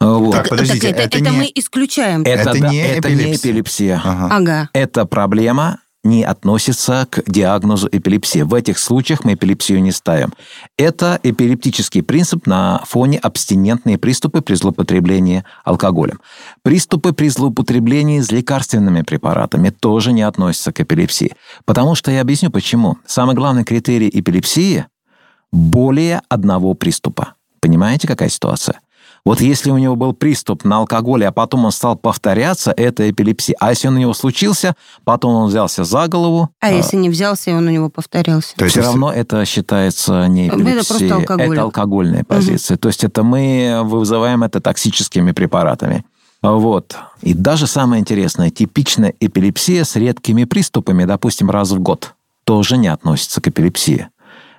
Вот. 0.00 0.32
Так, 0.32 0.48
подождите, 0.50 0.88
так 0.88 0.90
это, 0.90 1.02
это 1.04 1.18
это 1.18 1.30
не- 1.30 1.36
мы 1.38 1.52
исключаем. 1.54 2.22
это, 2.22 2.50
это 2.50 2.60
да, 2.60 2.68
не 2.68 2.78
это 2.80 3.08
не 3.08 3.14
эпилепсия. 3.14 3.50
эпилепсия. 3.52 4.02
Ага. 4.04 4.28
Ага. 4.36 4.70
Эта 4.74 5.06
проблема 5.06 5.78
не 6.04 6.22
относится 6.22 7.06
к 7.10 7.22
диагнозу 7.26 7.88
эпилепсии. 7.90 8.42
В 8.42 8.54
этих 8.54 8.78
случаях 8.78 9.24
мы 9.24 9.34
эпилепсию 9.34 9.82
не 9.82 9.90
ставим. 9.90 10.32
Это 10.76 11.18
эпилептический 11.22 12.02
принцип 12.02 12.46
на 12.46 12.82
фоне 12.84 13.18
абстинентные 13.18 13.98
приступы 13.98 14.42
при 14.42 14.54
злоупотреблении 14.54 15.44
алкоголем. 15.64 16.20
Приступы 16.62 17.12
при 17.12 17.28
злоупотреблении 17.28 18.20
с 18.20 18.30
лекарственными 18.30 19.02
препаратами 19.02 19.70
тоже 19.70 20.12
не 20.12 20.22
относятся 20.22 20.72
к 20.72 20.80
эпилепсии. 20.80 21.34
Потому 21.64 21.94
что 21.94 22.10
я 22.10 22.20
объясню 22.20 22.50
почему. 22.50 22.98
Самый 23.06 23.34
главный 23.34 23.64
критерий 23.64 24.10
эпилепсии– 24.12 24.86
более 25.52 26.20
одного 26.28 26.74
приступа. 26.74 27.34
Понимаете, 27.60 28.08
какая 28.08 28.28
ситуация? 28.28 28.80
Вот 29.24 29.40
если 29.40 29.70
у 29.70 29.78
него 29.78 29.96
был 29.96 30.12
приступ 30.12 30.64
на 30.64 30.78
алкоголе, 30.78 31.26
а 31.28 31.32
потом 31.32 31.64
он 31.64 31.72
стал 31.72 31.96
повторяться, 31.96 32.72
это 32.76 33.08
эпилепсия. 33.08 33.56
А 33.58 33.70
если 33.70 33.88
он 33.88 33.94
у 33.94 33.98
него 33.98 34.12
случился, 34.12 34.76
потом 35.04 35.34
он 35.34 35.48
взялся 35.48 35.84
за 35.84 36.08
голову, 36.08 36.50
А 36.60 36.70
если 36.70 36.98
не 36.98 37.08
взялся, 37.08 37.50
и 37.50 37.54
он 37.54 37.66
у 37.66 37.70
него 37.70 37.88
повторялся? 37.88 38.54
То 38.56 38.64
есть 38.66 38.72
все 38.74 38.80
если- 38.80 38.90
равно 38.92 39.10
это 39.10 39.44
считается 39.46 40.26
не 40.28 40.48
Это 40.48 40.56
эпилепсией, 40.56 41.08
просто 41.08 41.14
алкоголь. 41.14 41.52
это 41.56 41.62
алкогольная 41.62 42.24
позиция. 42.24 42.76
То 42.76 42.88
есть 42.88 43.02
это 43.02 43.22
мы 43.22 43.80
вызываем 43.84 44.42
это 44.42 44.60
токсическими 44.60 45.32
препаратами. 45.32 46.04
Вот. 46.42 46.94
И 47.22 47.32
даже 47.32 47.66
самое 47.66 48.00
интересное, 48.02 48.50
типичная 48.50 49.14
эпилепсия 49.20 49.84
с 49.84 49.96
редкими 49.96 50.44
приступами, 50.44 51.06
допустим, 51.06 51.48
раз 51.50 51.70
в 51.70 51.78
год. 51.80 52.12
тоже 52.44 52.76
не 52.76 52.88
относится 52.88 53.40
к 53.40 53.48
эпилепсии. 53.48 54.08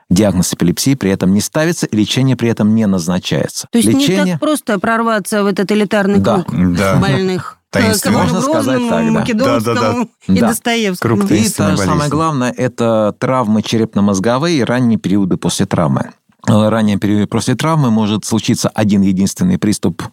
Диагноз 0.10 0.54
эпилепсии 0.54 0.94
при 0.94 1.10
этом 1.12 1.34
не 1.34 1.42
ставится, 1.42 1.88
и 1.88 1.96
лечение 1.96 2.36
при 2.36 2.50
этом 2.50 2.76
не 2.76 2.86
назначается. 2.86 3.68
То 3.72 3.80
есть 3.80 3.90
не 3.90 3.96
лечение... 3.96 4.34
так 4.34 4.42
просто 4.42 4.80
прорваться 4.80 5.44
в 5.44 5.48
этот 5.48 5.72
элитарный 5.72 6.20
Да. 6.20 6.44
круг 6.44 6.76
Да. 6.76 6.96
больных. 6.98 7.58
Можно 8.06 8.42
сказать 8.42 8.88
так, 8.88 9.06
да. 9.06 9.12
Македонскому 9.12 9.76
Да-да-да. 9.76 10.08
и 10.28 10.40
Да. 10.40 10.48
Достоевскому. 10.50 11.18
Круг 11.18 11.32
И 11.32 11.50
та 11.50 11.72
же 11.72 11.78
самое 11.78 12.10
главное, 12.10 12.54
это 12.56 13.16
травмы 13.20 13.62
черепно-мозговые 13.64 14.60
и 14.60 14.64
ранние 14.64 14.98
периоды 14.98 15.38
после 15.38 15.66
травмы. 15.66 16.12
Э, 16.48 16.70
Ранний 16.70 16.98
период 16.98 17.30
после 17.30 17.56
травмы 17.56 17.92
может 17.92 18.26
случиться 18.26 18.70
один 18.70 19.02
единственный 19.02 19.58
приступ 19.58 20.04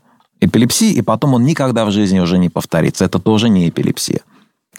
эпилепсии, 0.40 0.90
и 0.92 1.02
потом 1.02 1.34
он 1.34 1.44
никогда 1.44 1.84
в 1.84 1.90
жизни 1.90 2.18
уже 2.18 2.38
не 2.38 2.48
повторится. 2.48 3.04
Это 3.04 3.18
тоже 3.18 3.48
не 3.48 3.68
эпилепсия. 3.68 4.22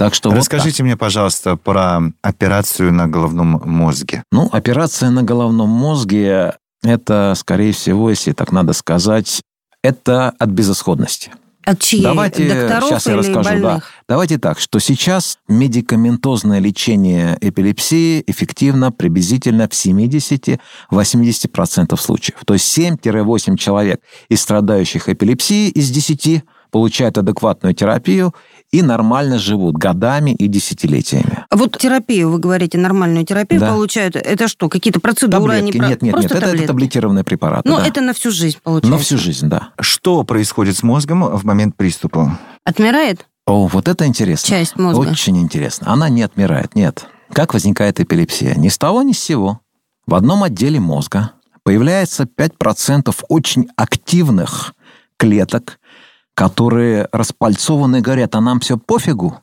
Так 0.04 0.16
что 0.16 0.32
вот 0.32 0.40
Расскажите 0.40 0.84
мне, 0.84 0.98
пожалуйста, 0.98 1.56
про 1.56 2.02
операцию 2.22 2.92
на 2.92 3.08
головном 3.08 3.62
мозге. 3.64 4.18
так. 4.18 4.26
Ну, 4.34 4.50
операция 4.52 5.10
на 5.12 5.24
головном 5.24 5.70
мозге– 5.70 6.56
это, 6.84 7.34
скорее 7.38 7.72
всего, 7.72 8.10
если 8.10 8.34
так 8.34 8.52
надо 8.52 8.74
сказать, 8.74 9.42
это 9.82 10.34
от 10.38 10.50
безысходности. 10.50 11.32
От 11.64 11.80
чьей? 11.80 12.04
Давайте 12.04 12.50
Докторов 12.50 12.90
сейчас 12.90 13.08
я 13.08 13.16
расскажу. 13.16 13.62
Да. 13.62 13.82
Давайте 14.10 14.38
так, 14.40 14.60
что 14.60 14.80
сейчас 14.80 15.38
медикаментозное 15.48 16.60
лечение 16.60 17.38
эпилепсии 17.40 18.26
эффективно 18.28 18.92
приблизительно 18.92 19.70
в 19.70 19.72
70-80% 19.72 21.96
случаев. 21.96 22.40
То 22.46 22.56
есть 22.56 22.78
7-8 22.78 23.56
человек 23.56 24.02
из 24.28 24.42
страдающих 24.42 25.08
эпилепсией 25.08 25.70
из 25.70 25.90
10 25.92 26.44
получают 26.74 27.20
адекватную 27.20 27.76
терапию 27.76 28.34
и 28.72 28.82
нормально 28.82 29.38
живут 29.38 29.78
годами 29.78 30.32
и 30.32 30.48
десятилетиями. 30.48 31.46
А 31.50 31.56
вот 31.56 31.78
терапию, 31.78 32.32
вы 32.32 32.40
говорите, 32.40 32.80
нормальную 32.80 33.26
терапию 33.26 33.60
Да. 33.62 33.70
получают. 33.70 34.16
Это 34.16 34.48
что, 34.48 34.68
какие-то 34.70 35.00
процедуры? 35.00 35.54
они 35.54 35.72
Таблетки. 35.72 35.78
про- 35.78 35.88
Нет, 35.88 36.02
нет, 36.02 36.02
нет, 36.02 36.12
Просто 36.14 36.28
это, 36.30 36.38
это 36.38 36.46
таблетки? 36.48 36.68
таблетированные 36.68 37.24
препараты. 37.24 37.70
Ну, 37.70 37.78
да. 37.78 37.86
это 37.86 38.02
на 38.02 38.14
всю 38.14 38.32
жизнь 38.32 38.58
получается. 38.64 38.92
На 38.92 38.98
всю 38.98 39.18
жизнь, 39.20 39.48
да. 39.48 39.70
Что 39.80 40.24
происходит 40.24 40.76
с 40.76 40.82
мозгом 40.84 41.24
в 41.24 41.46
момент 41.46 41.76
приступа? 41.78 42.40
Отмирает 42.66 43.28
О, 43.46 43.68
вот 43.68 43.88
это 43.88 44.08
интересно. 44.08 44.50
часть 44.50 44.76
мозга? 44.76 45.08
Очень 45.12 45.38
интересно. 45.38 45.92
Она 45.94 46.10
не 46.10 46.24
отмирает, 46.24 46.74
нет. 46.76 47.06
Как 47.32 47.54
возникает 47.54 48.00
эпилепсия? 48.00 48.56
Ни 48.56 48.70
с 48.70 48.80
того, 48.80 49.04
ни 49.04 49.12
с 49.12 49.20
сего. 49.20 49.60
В 50.08 50.16
одном 50.16 50.42
отделе 50.44 50.80
мозга 50.80 51.34
появляется 51.64 52.26
5% 52.26 53.24
очень 53.30 53.68
активных 53.76 54.74
клеток, 55.18 55.80
которые 56.34 57.08
распальцованы 57.12 57.98
и 57.98 58.02
говорят, 58.02 58.36
а 58.36 58.42
нам 58.42 58.60
все 58.60 58.78
пофигу, 58.78 59.40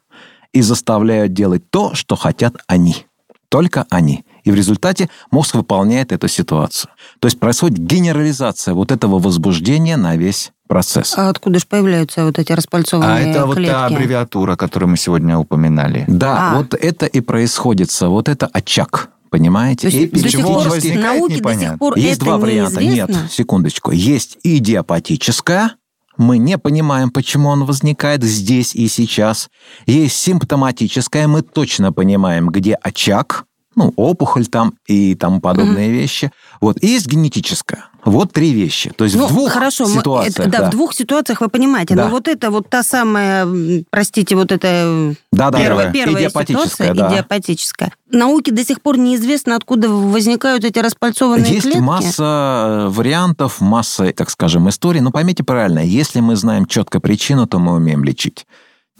и 0.53 0.63
заставляют 0.63 1.33
делать 1.33 1.63
то, 1.71 1.95
что 1.95 2.17
хотят 2.17 2.55
они. 2.67 3.07
Только 3.49 3.87
они. 3.91 4.25
И 4.45 4.51
в 4.51 4.55
результате 4.55 5.11
мозг 5.31 5.55
выполняет 5.57 6.13
эту 6.13 6.29
ситуацию. 6.29 6.91
То 7.21 7.27
есть 7.27 7.39
происходит 7.41 7.79
генерализация 7.79 8.75
вот 8.75 8.91
этого 8.93 9.19
возбуждения 9.19 9.97
на 9.97 10.17
весь 10.17 10.53
процесс. 10.69 11.19
А 11.19 11.29
откуда 11.31 11.59
же 11.59 11.67
появляются 11.67 12.25
вот 12.25 12.39
эти 12.39 12.53
распальцованные 12.53 13.11
А 13.11 13.19
это 13.21 13.47
вот 13.47 13.57
клетки? 13.57 13.73
та 13.73 13.87
аббревиатура, 13.87 14.55
которую 14.57 14.91
мы 14.91 14.97
сегодня 14.97 15.37
упоминали. 15.37 16.05
Да, 16.07 16.53
А. 16.53 16.57
вот 16.59 16.75
это 16.75 17.07
и 17.07 17.21
происходит, 17.21 17.91
вот 18.01 18.29
это 18.29 18.47
очаг, 18.47 19.11
понимаете? 19.31 19.91
То 19.91 19.97
есть 19.97 20.15
Из 20.15 20.23
до 20.23 20.29
сих 20.29 20.43
пор 20.43 20.69
возникает, 20.69 21.05
науке 21.21 21.35
до 21.35 21.39
непонятно. 21.41 21.69
сих 21.71 21.79
пор 21.81 21.99
Есть 21.99 22.17
это 22.17 22.25
два 22.25 22.39
варианта. 22.39 22.81
неизвестно? 22.83 23.13
Нет, 23.23 23.31
секундочку. 23.33 23.91
Есть 23.91 24.39
идиопатическая, 24.45 25.75
мы 26.21 26.39
не 26.39 26.59
понимаем, 26.59 27.11
почему 27.11 27.49
он 27.49 27.65
возникает 27.65 28.23
здесь 28.23 28.75
и 28.75 28.89
сейчас. 28.89 29.49
Есть 29.87 30.17
симптоматическая, 30.17 31.27
мы 31.27 31.43
точно 31.43 31.93
понимаем, 31.93 32.51
где 32.51 32.75
очаг, 32.75 33.47
ну, 33.77 33.93
опухоль 33.97 34.47
там 34.47 34.75
и 34.87 35.15
тому 35.15 35.41
подобные 35.41 35.91
вещи. 35.91 36.31
Вот. 36.61 36.83
И 36.83 36.89
есть 36.89 37.07
генетическая. 37.07 37.87
Вот 38.05 38.33
три 38.33 38.53
вещи. 38.53 38.91
То 38.97 39.05
есть 39.05 39.15
Ну, 39.17 39.27
в 39.27 39.29
двух 39.29 39.53
хорошо, 39.53 39.87
мы- 39.87 39.95
ситуациях. 40.01 40.49
это- 40.49 40.51
да, 40.51 40.59
да. 40.59 40.67
в 40.69 40.71
двух 40.71 40.95
ситуациях 40.95 41.41
вы 41.43 41.49
понимаете. 41.49 41.95
Да. 41.95 42.05
Но 42.05 42.11
вот 42.11 42.29
это 42.29 42.51
вот 42.51 42.69
та 42.69 42.83
самая, 42.83 43.47
простите, 43.91 44.35
вот 44.37 44.51
это 44.53 45.15
Да, 45.33 45.51
да, 45.51 45.59
первая, 45.59 45.93
первая 45.93 46.23
Идиопатическая, 46.25 46.89
ситуация, 46.89 46.95
да. 46.95 47.13
идиопатическая. 47.15 47.93
Науке 48.11 48.53
до 48.53 48.65
сих 48.65 48.81
пор 48.81 48.97
неизвестно, 48.99 49.55
откуда 49.55 49.89
возникают 49.91 50.65
эти 50.65 50.79
распальцованные 50.79 51.53
Есть 51.53 51.63
клетки. 51.63 51.79
масса 51.79 52.87
э, 52.87 52.89
вариантов, 52.89 53.61
масса, 53.61 54.13
так 54.15 54.31
скажем, 54.31 54.69
историй. 54.69 55.01
Но 55.01 55.11
поймите 55.11 55.45
правильно, 55.45 55.81
если 55.81 56.21
мы 56.21 56.37
знаем 56.37 56.67
четко 56.67 57.01
причину, 57.01 57.47
то 57.47 57.59
мы 57.59 57.75
умеем 57.75 58.03
лечить. 58.03 58.47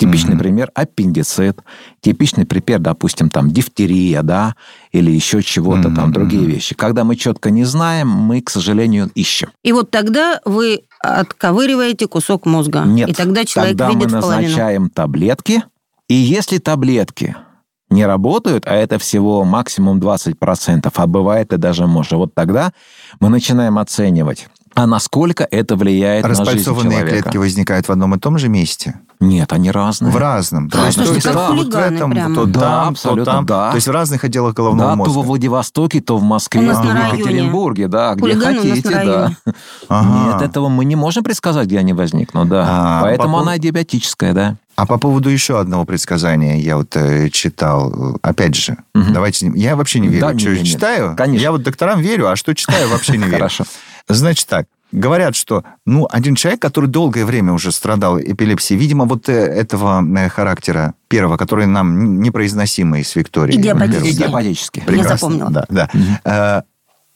Типичный 0.01 0.31
Мгм. 0.35 0.39
пример– 0.39 0.71
аппендицит. 0.75 1.61
Типичный 2.01 2.47
пример, 2.47 2.79
допустим, 2.81 3.29
там, 3.29 3.51
дифтерия, 3.51 4.23
да, 4.23 4.55
или 4.93 5.11
еще 5.11 5.43
чего-то 5.43 5.85
там, 5.95 6.05
Мгм, 6.05 6.13
другие 6.13 6.47
вещи. 6.47 6.75
Когда 6.75 7.05
мы 7.05 7.17
четко 7.17 7.51
не 7.51 7.65
знаем, 7.65 8.09
мы, 8.09 8.41
к 8.41 8.49
сожалению, 8.49 9.11
ищем. 9.15 9.51
И 9.63 9.73
вот 9.73 9.91
тогда 9.91 10.41
вы 10.47 10.81
отковыриваете 11.01 12.07
кусок 12.07 12.47
мозга. 12.47 12.83
Нет, 12.87 13.11
И 13.11 13.13
тогда 13.13 13.45
человек 13.45 13.77
тогда 13.77 13.91
видит 13.93 14.11
мы 14.11 14.19
в 14.19 14.21
половину. 14.23 14.49
назначаем 14.49 14.89
таблетки, 14.91 15.63
и 16.09 16.15
если 16.15 16.57
таблетки 16.59 17.37
не 17.91 18.07
работают, 18.07 18.65
а 18.67 18.75
это 18.75 18.99
всего 18.99 19.45
максимум 19.45 19.99
20%, 20.01 20.91
а 20.95 21.07
бывает 21.07 21.53
и 21.53 21.57
даже 21.59 21.87
может, 21.87 22.13
вот 22.13 22.35
тогда 22.35 22.73
мы 23.21 23.29
начинаем 23.29 23.79
оценивать, 23.79 24.49
а 24.83 24.87
насколько 24.87 25.47
это 25.51 25.77
влияет 25.77 26.23
на 26.23 26.31
жизнь 26.31 26.41
Распальцованные 26.43 26.99
человека. 27.01 27.23
клетки 27.23 27.37
возникают 27.37 27.87
в 27.89 27.93
одном 27.93 28.15
и 28.15 28.19
том 28.19 28.39
же 28.39 28.49
месте? 28.49 28.95
Нет, 29.21 29.53
они 29.53 29.71
разные. 29.71 30.11
В 30.11 30.17
разном. 30.17 30.69
Да, 30.69 30.79
То 30.79 30.87
есть, 30.87 31.23
то 31.23 31.33
как 31.33 31.51
вот 31.51 31.75
в 31.75 31.77
этом, 31.77 32.11
прямо. 32.13 32.35
то 32.35 32.47
Да, 32.47 32.61
там, 32.61 32.85
то 32.85 32.89
абсолютно, 32.89 33.25
там. 33.33 33.47
да. 33.47 33.71
То 33.71 33.75
есть 33.77 33.87
в 33.89 33.91
разных 33.91 34.25
отделах 34.25 34.55
головного 34.55 34.91
Да, 34.91 34.97
мозга. 34.97 35.13
то 35.13 35.21
во 35.21 35.27
Владивостоке, 35.27 36.01
то 36.01 36.17
в 36.17 36.23
Москве, 36.23 36.73
то 36.73 36.83
на 36.83 37.11
в. 37.11 37.15
Екатеринбурге, 37.15 37.89
да, 37.89 38.15
где 38.15 38.23
Хулиганы 38.23 38.57
хотите, 38.71 38.89
да. 38.91 39.31
Ага. 39.89 40.33
Нет, 40.41 40.43
этого 40.51 40.69
мы 40.69 40.85
не 40.87 40.97
можем 40.97 41.23
предсказать, 41.23 41.67
где 41.67 41.79
они 41.79 41.93
возникнут, 41.93 42.49
да. 42.49 42.65
А, 42.67 43.03
Поэтому 43.03 43.37
по 43.37 43.43
она 43.43 43.59
диабетическая, 43.59 44.33
да. 44.33 44.57
А 44.77 44.87
по 44.87 44.97
поводу 44.99 45.29
еще 45.29 45.61
одного 45.61 45.85
предсказания 45.85 46.57
я 46.59 46.79
вот 46.79 46.97
э, 46.97 47.29
читал. 47.29 48.17
Опять 48.23 48.55
же, 48.55 48.79
Мгм. 48.95 49.13
давайте... 49.13 49.53
Я 49.55 49.77
вообще 49.77 50.01
не 50.01 50.09
верю, 50.09 50.29
Да, 50.33 50.39
что 50.39 50.51
не. 50.57 50.65
читаю. 50.65 51.15
Конечно. 51.17 51.43
Я 51.43 51.53
вот 51.53 51.63
докторам 51.63 52.01
верю, 52.01 52.31
а 52.31 52.37
что 52.37 52.55
читаю, 52.55 52.89
вообще 52.89 53.19
не 53.19 53.25
верю. 53.25 53.37
Хорошо. 53.37 53.65
Значит 54.15 54.47
так, 54.49 54.67
говорят, 54.93 55.37
что 55.37 55.65
ну, 55.87 56.09
один 56.11 56.35
человек, 56.35 56.61
который 56.61 56.89
долгое 56.89 57.25
время 57.25 57.53
уже 57.53 57.73
страдал 57.73 58.21
эпилепсией, 58.21 58.81
видимо, 58.81 59.05
вот 59.05 59.29
э, 59.29 59.33
этого 59.33 60.05
э, 60.17 60.29
характера 60.29 60.95
первого, 61.09 61.37
который 61.37 61.67
нам 61.67 62.21
непроизносимый 62.21 63.05
с 63.05 63.15
Викторией. 63.17 63.61
Идиопатический. 63.61 64.01
во-первых, 64.01 64.19
да. 64.19 64.27
Идиопатически. 64.27 64.79
Я 64.81 64.87
Прекрасно, 64.87 65.17
запомнила. 65.17 65.51
Да, 65.51 65.67
да. 65.69 65.91
Э, 66.25 66.63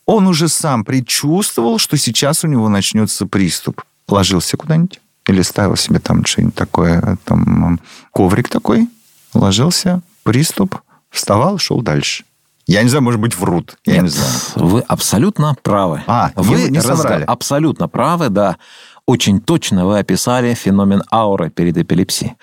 Он 0.06 0.26
уже 0.26 0.48
сам 0.48 0.84
предчувствовал, 0.84 1.78
что 1.78 1.96
сейчас 1.96 2.44
у 2.44 2.48
него 2.48 2.68
начнется 2.68 3.26
приступ. 3.26 3.82
Ложился 4.08 4.56
куда-нибудь? 4.56 5.00
Или 5.26 5.42
ставил 5.42 5.76
себе 5.76 5.98
там 6.00 6.24
что-нибудь 6.26 6.54
такое, 6.54 7.16
там 7.24 7.80
коврик 8.12 8.48
такой, 8.50 8.88
ложился, 9.32 10.02
приступ, 10.22 10.76
вставал, 11.08 11.56
шел 11.56 11.80
дальше. 11.80 12.24
Я 12.66 12.82
не 12.82 12.88
знаю, 12.88 13.02
может 13.04 13.20
быть, 13.20 13.36
врут. 13.36 13.76
Я 13.84 13.94
не 13.98 14.00
Нет, 14.04 14.12
знаю. 14.12 14.68
вы 14.70 14.80
абсолютно 14.80 15.54
правы. 15.62 16.02
А, 16.06 16.30
вы 16.34 16.62
не- 16.62 16.70
не 16.70 16.80
разга-. 16.80 17.24
Абсолютно 17.26 17.88
правы, 17.88 18.30
да. 18.30 18.56
Очень 19.06 19.40
точно 19.40 19.84
вы 19.86 19.98
описали 19.98 20.54
феномен 20.54 21.02
ауры 21.12 21.50
перед 21.50 21.76
эпилепсией. 21.76 22.34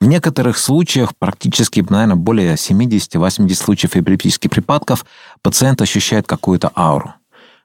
В 0.00 0.06
некоторых 0.06 0.58
случаях, 0.58 1.14
практически, 1.18 1.84
наверное, 1.88 2.16
более 2.16 2.56
70-80 2.56 3.54
случаев 3.54 3.96
эпилептических 3.96 4.50
припадков, 4.50 5.04
пациент 5.42 5.80
ощущает 5.82 6.26
какую-то 6.26 6.70
ауру. 6.76 7.14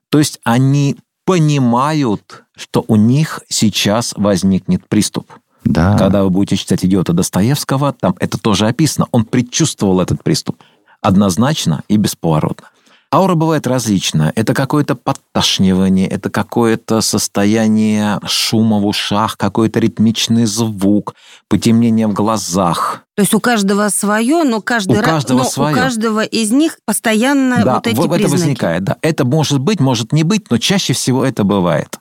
То 0.10 0.20
есть 0.20 0.40
они 0.44 0.98
понимают, 1.26 2.44
что 2.56 2.84
у 2.88 2.96
них 2.96 3.42
сейчас 3.50 4.14
возникнет 4.16 4.88
приступ. 4.88 5.32
Да. 5.64 5.98
Когда 5.98 6.24
вы 6.24 6.30
будете 6.30 6.58
читать 6.58 6.86
«Идиота» 6.86 7.12
Достоевского, 7.14 7.92
там 7.94 8.16
это 8.20 8.38
тоже 8.38 8.68
описано. 8.68 9.08
Он 9.12 9.26
предчувствовал 9.26 10.00
этот 10.00 10.24
приступ. 10.24 10.58
Однозначно 11.06 11.84
и 11.88 11.98
бесповоротно. 11.98 12.70
Аура 13.14 13.36
бывает 13.36 13.66
различная. 13.68 14.34
Это 14.36 14.54
какое-то 14.54 14.96
подташнивание, 14.96 16.08
это 16.08 16.30
какое-то 16.30 17.02
состояние 17.02 18.20
шума 18.26 18.80
в 18.80 18.86
ушах, 18.88 19.38
какой-то 19.38 19.80
ритмичный 19.80 20.46
звук, 20.46 21.14
потемнение 21.48 22.08
в 22.08 22.14
глазах. 22.14 23.04
То 23.16 23.22
есть 23.22 23.34
у 23.34 23.40
каждого 23.40 23.88
свое, 23.90 24.44
но 24.44 24.60
каждый 24.62 24.98
У 24.98 25.02
раз, 25.02 25.06
каждого 25.06 25.38
но 25.38 25.44
свое. 25.46 25.76
у 25.76 25.78
каждого 25.78 26.24
из 26.24 26.52
них 26.52 26.80
постоянно 26.86 27.64
да, 27.64 27.76
вот 27.76 27.88
эти 27.88 27.96
вот 27.96 28.06
это 28.06 28.16
признаки. 28.16 28.32
возникает. 28.42 28.84
Да. 28.84 28.98
Это 29.02 29.24
может 29.24 29.60
быть, 29.60 29.80
может 29.80 30.12
не 30.12 30.24
быть, 30.24 30.50
но 30.50 30.58
чаще 30.58 30.94
всего 30.94 31.24
это 31.24 31.44
бывает. 31.44 32.00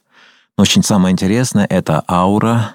Но 0.56 0.62
очень 0.62 0.82
самое 0.82 1.12
интересное– 1.12 1.66
это 1.70 2.02
аура 2.08 2.74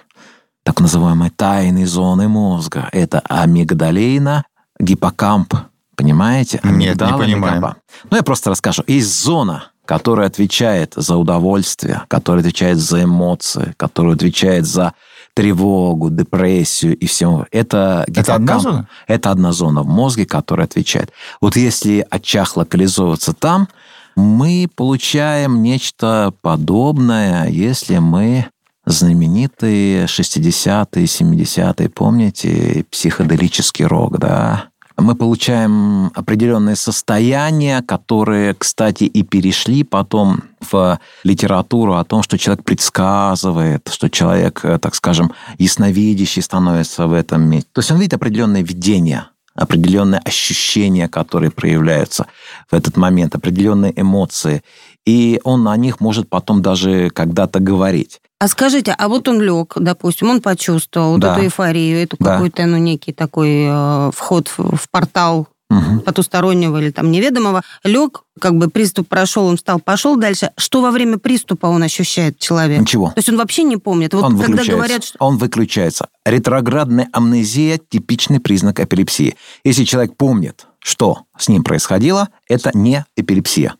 так 0.63 0.79
называемой 0.79 1.31
тайной 1.31 1.85
зоны 1.85 2.27
мозга. 2.27 2.87
Это 2.91 3.19
амигдалина, 3.27 4.45
гиппокамп. 4.79 5.55
Понимаете? 5.99 6.61
Нет, 6.63 6.75
не 6.77 6.85
Амигдала, 6.87 7.17
понимаю. 7.17 7.53
амигдала. 7.55 7.75
Ну, 8.09 8.15
я 8.15 8.23
просто 8.23 8.49
расскажу. 8.51 8.83
Есть 8.87 9.21
зона, 9.21 9.71
которая 9.83 10.27
отвечает 10.27 10.93
за 10.95 11.17
удовольствие, 11.17 12.03
которая 12.07 12.39
отвечает 12.39 12.77
за 12.77 13.03
эмоции, 13.03 13.73
которая 13.75 14.15
отвечает 14.15 14.65
за 14.65 14.93
тревогу, 15.33 16.09
депрессию 16.09 16.95
и 16.97 17.05
все. 17.05 17.45
Это, 17.51 18.05
Это 18.15 18.35
одна 18.35 18.59
зона? 18.59 18.87
Это 19.07 19.31
одна 19.31 19.51
зона 19.51 19.83
в 19.83 19.87
мозге, 19.87 20.25
которая 20.25 20.67
отвечает. 20.67 21.11
Вот 21.41 21.57
если 21.57 22.07
очаг 22.09 22.55
локализовываться 22.55 23.33
там, 23.33 23.67
мы 24.15 24.69
получаем 24.73 25.61
нечто 25.61 26.33
подобное, 26.41 27.49
если 27.49 27.97
мы 27.97 28.45
знаменитые 28.85 30.05
60-е, 30.05 31.03
70-е, 31.03 31.89
помните, 31.89 32.85
психоделический 32.89 33.85
рок, 33.85 34.17
да? 34.17 34.68
Мы 34.99 35.15
получаем 35.15 36.11
определенные 36.13 36.75
состояния, 36.75 37.81
которые, 37.81 38.53
кстати, 38.53 39.05
и 39.05 39.23
перешли 39.23 39.83
потом 39.83 40.43
в 40.71 40.99
литературу 41.23 41.95
о 41.95 42.03
том, 42.03 42.21
что 42.21 42.37
человек 42.37 42.65
предсказывает, 42.65 43.87
что 43.89 44.09
человек, 44.09 44.59
э, 44.63 44.77
так 44.77 44.95
скажем, 44.95 45.31
ясновидящий 45.57 46.41
становится 46.41 47.07
в 47.07 47.13
этом 47.13 47.49
месте. 47.49 47.69
То 47.71 47.79
есть 47.79 47.91
он 47.91 47.97
видит 47.97 48.13
определенные 48.13 48.63
видения, 48.63 49.29
определенные 49.55 50.19
ощущения, 50.19 51.07
которые 51.07 51.51
проявляются 51.51 52.25
в 52.69 52.75
этот 52.75 52.97
момент, 52.97 53.35
определенные 53.35 53.93
эмоции. 53.99 54.63
И 55.05 55.39
он 55.43 55.67
о 55.67 55.77
них 55.77 56.01
может 56.01 56.29
потом 56.29 56.61
даже 56.61 57.09
когда-то 57.09 57.59
говорить. 57.59 58.19
А 58.39 58.47
скажите, 58.47 58.95
а 58.97 59.07
вот 59.09 59.27
он 59.27 59.41
лег, 59.41 59.73
допустим, 59.75 60.29
он 60.29 60.41
почувствовал 60.41 61.11
вот 61.11 61.19
Да. 61.21 61.33
эту 61.33 61.43
эйфорию, 61.45 62.01
эту 62.01 62.15
Да. 62.19 62.35
какой-то, 62.35 62.65
ну, 62.65 62.77
некий 62.77 63.11
такой 63.11 63.65
э, 63.67 64.11
вход 64.15 64.47
в, 64.57 64.77
в 64.77 64.89
портал 64.89 65.47
Мгм. 65.71 65.99
потустороннего 65.99 66.77
или 66.81 66.89
там 66.89 67.11
неведомого, 67.11 67.61
лег, 67.83 68.23
как 68.39 68.55
бы 68.55 68.69
приступ 68.69 69.07
прошел, 69.07 69.45
он 69.45 69.57
встал, 69.57 69.79
пошел 69.79 70.15
дальше. 70.15 70.49
Что 70.57 70.81
во 70.81 70.89
время 70.89 71.19
приступа 71.19 71.67
он 71.67 71.83
ощущает 71.83 72.39
человек? 72.39 72.79
Ничего. 72.79 73.09
То 73.09 73.13
есть 73.17 73.29
он 73.29 73.37
вообще 73.37 73.61
не 73.63 73.77
помнит. 73.77 74.13
Вот 74.15 74.23
он 74.23 74.31
когда 74.31 74.45
выключается. 74.47 74.71
говорят, 74.75 75.03
что... 75.03 75.17
Он 75.19 75.37
выключается. 75.37 76.07
Ретроградная 76.25 77.07
амнезия– 77.13 77.77
типичный 77.89 78.39
признак 78.39 78.79
эпилепсии. 78.79 79.35
Если 79.63 79.83
человек 79.83 80.15
помнит, 80.17 80.65
что 80.79 81.19
с 81.37 81.49
ним 81.49 81.63
происходило, 81.63 82.29
это 82.47 82.71
не 82.73 83.05
эпилепсия. 83.15 83.75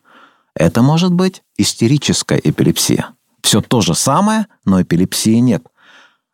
Это 0.53 0.83
может 0.83 1.11
быть 1.13 1.41
истерическая 1.57 2.37
эпилепсия. 2.43 3.13
Все 3.41 3.61
то 3.61 3.81
же 3.81 3.95
самое, 3.95 4.47
но 4.65 4.81
эпилепсии 4.81 5.39
нет. 5.39 5.63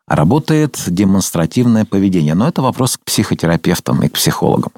Работает 0.08 0.80
демонстративное 0.88 1.86
поведение. 1.86 2.36
Но 2.36 2.48
это 2.48 2.62
вопрос 2.62 2.98
к 2.98 3.04
психотерапевтам 3.06 4.04
и 4.04 4.10
к 4.10 4.13
психологам. 4.13 4.72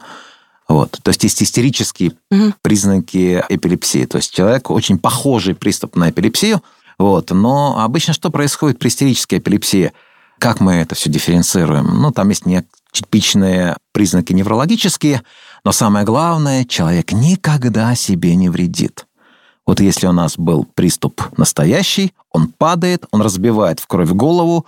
Вот. 0.68 1.00
То 1.02 1.10
есть 1.10 1.24
есть 1.24 1.42
истерические 1.42 2.14
Мгм. 2.30 2.54
признаки 2.62 3.44
эпилепсии. 3.50 4.06
То 4.06 4.18
есть 4.18 4.34
человек 4.34 4.70
очень 4.70 5.00
похожий 5.00 5.56
приступ 5.56 5.96
на 5.96 6.10
эпилепсию, 6.10 6.62
вот. 7.00 7.32
но 7.32 7.80
обычно 7.80 8.14
что 8.14 8.30
происходит 8.30 8.80
при 8.80 8.90
истерической 8.90 9.40
эпилепсии? 9.40 9.94
Как 10.40 10.60
мы 10.60 10.74
это 10.74 10.94
все 10.94 11.10
дифференцируем? 11.10 12.02
Ну, 12.02 12.12
там 12.12 12.30
есть 12.30 12.46
нетипичные 12.46 13.76
признаки 13.92 14.34
неврологические, 14.34 15.24
но 15.64 15.72
самое 15.72 16.06
главное, 16.06 16.64
человек 16.64 17.12
никогда 17.12 17.96
себе 17.96 18.36
не 18.36 18.50
вредит. 18.50 19.07
Вот 19.68 19.82
если 19.82 20.08
у 20.08 20.14
нас 20.14 20.38
был 20.38 20.66
приступ 20.74 21.22
настоящий, 21.38 22.14
он 22.32 22.48
падает, 22.48 23.06
он 23.12 23.22
разбивает 23.22 23.82
в 23.82 23.88
кровь 23.88 24.10
голову, 24.10 24.66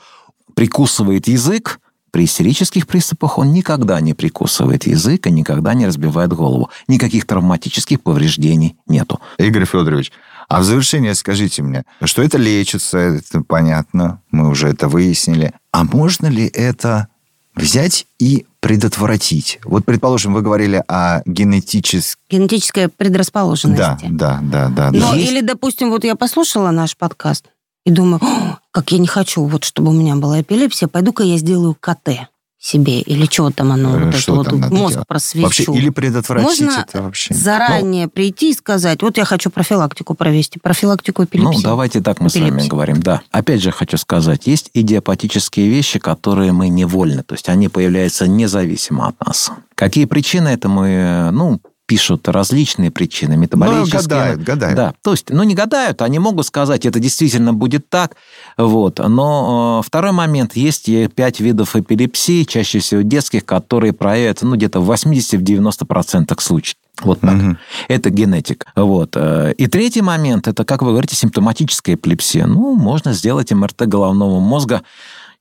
прикусывает 0.54 1.28
язык. 1.28 1.80
При 2.12 2.26
истерических 2.26 2.86
приступах 2.86 3.38
он 3.38 3.54
никогда 3.54 4.02
не 4.02 4.14
прикусывает 4.14 4.86
язык 4.88 5.28
и 5.28 5.32
никогда 5.32 5.74
не 5.74 5.88
разбивает 5.88 6.34
голову. 6.34 6.70
Никаких 6.88 7.26
травматических 7.26 8.02
повреждений 8.02 8.76
нету. 8.88 9.22
Игорь 9.38 9.66
Федорович, 9.66 10.12
а 10.50 10.60
в 10.60 10.64
завершение 10.64 11.16
скажите 11.16 11.62
мне, 11.62 11.86
что 12.04 12.22
это 12.22 12.38
лечится, 12.38 12.98
это 12.98 13.42
понятно, 13.42 14.22
мы 14.32 14.50
уже 14.50 14.68
это 14.68 14.90
выяснили. 14.90 15.54
А 15.72 15.84
можно 15.86 16.28
ли 16.28 16.48
это 16.48 17.08
взять 17.56 18.06
и 18.18 18.48
предотвратить? 18.60 19.60
Вот, 19.64 19.86
предположим, 19.86 20.34
вы 20.34 20.42
говорили 20.42 20.84
о 20.88 21.22
генетическом... 21.26 22.22
Генетическая 22.30 22.90
предрасположенность. 22.90 23.80
Да, 23.80 23.98
да, 24.04 24.40
да, 24.42 24.70
да. 24.70 24.92
Да. 24.92 25.16
Есть- 25.16 25.32
или, 25.32 25.42
допустим, 25.42 25.90
вот 25.90 26.04
я 26.04 26.16
послушала 26.16 26.72
наш 26.72 26.98
подкаст 26.98 27.46
и 27.86 27.92
думаю, 27.92 28.20
«О, 28.24 28.58
как 28.72 28.92
я 28.92 28.98
не 28.98 29.08
хочу, 29.08 29.44
вот 29.46 29.64
чтобы 29.64 29.90
у 29.90 29.94
меня 29.94 30.16
была 30.16 30.42
эпилепсия, 30.42 30.88
пойду-ка 30.88 31.24
я 31.24 31.38
сделаю 31.38 31.76
КТ 31.80 32.30
себе, 32.62 33.00
или 33.00 33.26
что 33.26 33.50
там 33.52 33.72
оно, 33.72 33.96
Э, 33.98 34.06
вот 34.06 34.16
что 34.16 34.34
это 34.34 34.38
вот 34.42 34.50
там 34.50 34.60
надо 34.60 34.76
мозг 34.76 34.92
делать? 34.94 35.08
просвечу. 35.08 35.46
Вообще, 35.46 35.64
или 35.74 35.90
предотвратить 35.90 36.60
Можно 36.62 36.86
это 36.86 37.02
вообще? 37.02 37.34
заранее 37.34 38.08
прийти 38.10 38.52
и 38.52 38.54
сказать, 38.54 39.02
вот 39.02 39.18
я 39.18 39.24
хочу 39.26 39.50
профилактику 39.50 40.14
провести, 40.14 40.60
профилактику 40.60 41.24
эпилепсии. 41.24 41.56
Ну, 41.58 41.62
давайте 41.64 42.02
так 42.02 42.20
мы 42.20 42.30
с 42.30 42.36
вами 42.36 42.68
говорим, 42.68 43.02
да. 43.02 43.22
Опять 43.32 43.62
же 43.64 43.72
хочу 43.72 43.98
сказать, 43.98 44.46
есть 44.46 44.72
идиопатические 44.74 45.70
вещи, 45.70 46.00
которые 46.00 46.52
мы 46.52 46.68
невольны, 46.68 47.24
то 47.24 47.34
есть 47.36 47.48
они 47.48 47.70
появляются 47.70 48.28
независимо 48.28 49.08
от 49.08 49.26
нас. 49.26 49.52
Какие 49.76 50.04
причины 50.06 50.50
это 50.50 50.68
мы, 50.68 51.30
ну, 51.32 51.62
пишут 51.90 52.28
различные 52.30 52.92
причины, 52.92 53.34
Ну, 53.34 53.42
метаболические. 53.42 54.02
гадают, 54.04 54.42
гадают. 54.44 54.76
Да, 54.76 54.94
то 55.02 55.12
есть, 55.12 55.32
ну, 55.32 55.42
не 55.42 55.56
гадают, 55.56 56.04
они 56.04 56.20
могут 56.20 56.46
сказать, 56.46 56.86
это 56.86 57.00
действительно 57.00 57.52
будет 57.52 57.90
так, 57.90 58.16
вот. 58.58 59.00
Но 59.00 59.80
э, 59.82 59.88
второй 59.88 60.12
момент, 60.12 60.56
есть 60.56 60.88
пять 61.16 61.40
видов 61.40 61.76
эпилепсии, 61.76 62.44
чаще 62.44 62.78
всего 62.78 63.02
детских, 63.02 63.44
которые 63.44 63.92
проявятся, 63.94 64.46
ну, 64.46 64.56
где-то 64.56 64.82
в 64.82 64.92
80-90% 64.92 66.40
случаев. 66.40 66.76
Вот 67.02 67.22
так. 67.22 67.34
Мгм. 67.34 67.58
Это 67.88 68.10
генетик. 68.10 68.66
Вот. 68.76 69.14
э, 69.16 69.54
И 69.58 69.68
третий 69.68 70.02
момент, 70.02 70.48
это, 70.48 70.66
как 70.66 70.82
вы 70.84 70.90
говорите, 70.92 71.16
симптоматическая 71.16 71.96
эпилепсия. 71.96 72.46
Ну, 72.46 72.76
можно 72.76 73.14
сделать 73.14 73.52
МРТ 73.52 73.88
головного 73.88 74.40
мозга, 74.40 74.82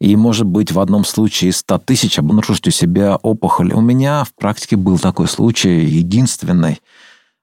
и, 0.00 0.14
может 0.16 0.46
быть, 0.46 0.72
в 0.72 0.80
одном 0.80 1.04
случае 1.04 1.50
из 1.50 1.58
100 1.58 1.78
тысяч 1.78 2.18
обнаружить 2.18 2.68
у 2.68 2.70
себя 2.70 3.16
опухоль. 3.16 3.72
У 3.72 3.80
меня 3.80 4.24
в 4.24 4.32
практике 4.34 4.76
был 4.76 4.98
такой 4.98 5.26
случай, 5.28 5.84
единственный. 5.84 6.80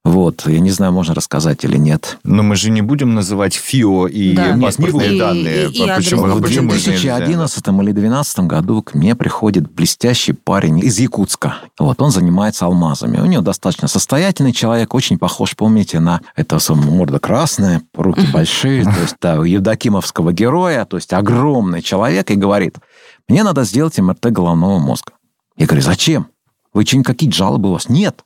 Вот, 0.05 0.47
я 0.47 0.59
не 0.59 0.69
знаю, 0.69 0.93
можно 0.93 1.15
рассказать 1.15 1.65
или 1.65 1.77
нет. 1.77 2.19
Но 2.23 2.43
мы 2.43 2.55
же 2.55 2.69
не 2.69 2.83
будем 2.83 3.15
называть 3.15 3.55
ФИО 3.55 4.05
и 4.05 4.33
Да. 4.35 4.51
Нет, 4.51 4.61
паспортные 4.61 5.09
не 5.09 5.15
будем. 5.15 5.19
данные. 5.19 5.65
И- 5.65 5.71
и- 5.71 5.83
и 5.83 5.87
почему. 5.95 6.21
В 6.27 6.41
почему 6.43 6.69
же 6.71 6.91
нельзя? 6.91 7.17
2011 7.17 7.81
или 7.81 7.91
2012 7.91 8.47
году 8.47 8.83
к 8.83 8.93
мне 8.93 9.15
приходит 9.15 9.67
блестящий 9.73 10.33
парень 10.33 10.77
из 10.77 10.99
Якутска. 10.99 11.55
Вот, 11.79 11.99
он 12.03 12.11
занимается 12.11 12.65
алмазами. 12.65 13.17
У 13.17 13.25
него 13.25 13.41
достаточно 13.41 13.87
состоятельный 13.87 14.51
человек, 14.53 14.93
очень 14.93 15.17
похож, 15.17 15.55
помните, 15.55 15.99
на 15.99 16.21
это 16.35 16.59
морда 16.91 17.17
красная, 17.17 17.81
руки 17.95 18.27
большие, 18.31 18.83
то 18.83 19.01
есть, 19.01 19.15
да, 19.19 19.39
у 19.39 19.43
евдокимовского 19.43 20.31
героя, 20.33 20.85
то 20.85 20.97
есть 20.97 21.13
огромный 21.13 21.81
человек, 21.81 22.29
и 22.29 22.35
говорит, 22.35 22.77
мне 23.27 23.43
надо 23.43 23.63
сделать 23.63 23.97
МРТ 23.97 24.27
головного 24.31 24.77
мозга. 24.77 25.13
Я 25.57 25.65
говорю, 25.65 25.81
зачем? 25.81 26.27
Вы 26.73 26.85
что, 26.85 27.01
какие 27.01 27.31
жалобы 27.31 27.69
у 27.69 27.73
вас? 27.73 27.89
Нет. 27.89 28.23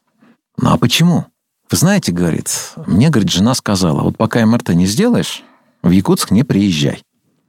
Ну, 0.57 0.71
а 0.73 0.77
почему? 0.77 1.25
Вы 1.69 1.77
знаете, 1.77 2.11
говорит, 2.11 2.73
мне, 2.87 3.09
говорит, 3.09 3.31
жена 3.31 3.53
сказала, 3.53 4.01
вот 4.01 4.17
пока 4.17 4.43
МРТ 4.43 4.69
не 4.69 4.87
сделаешь, 4.87 5.43
в 5.83 5.91
Якутск 5.91 6.31
не 6.31 6.43
приезжай. 6.43 7.03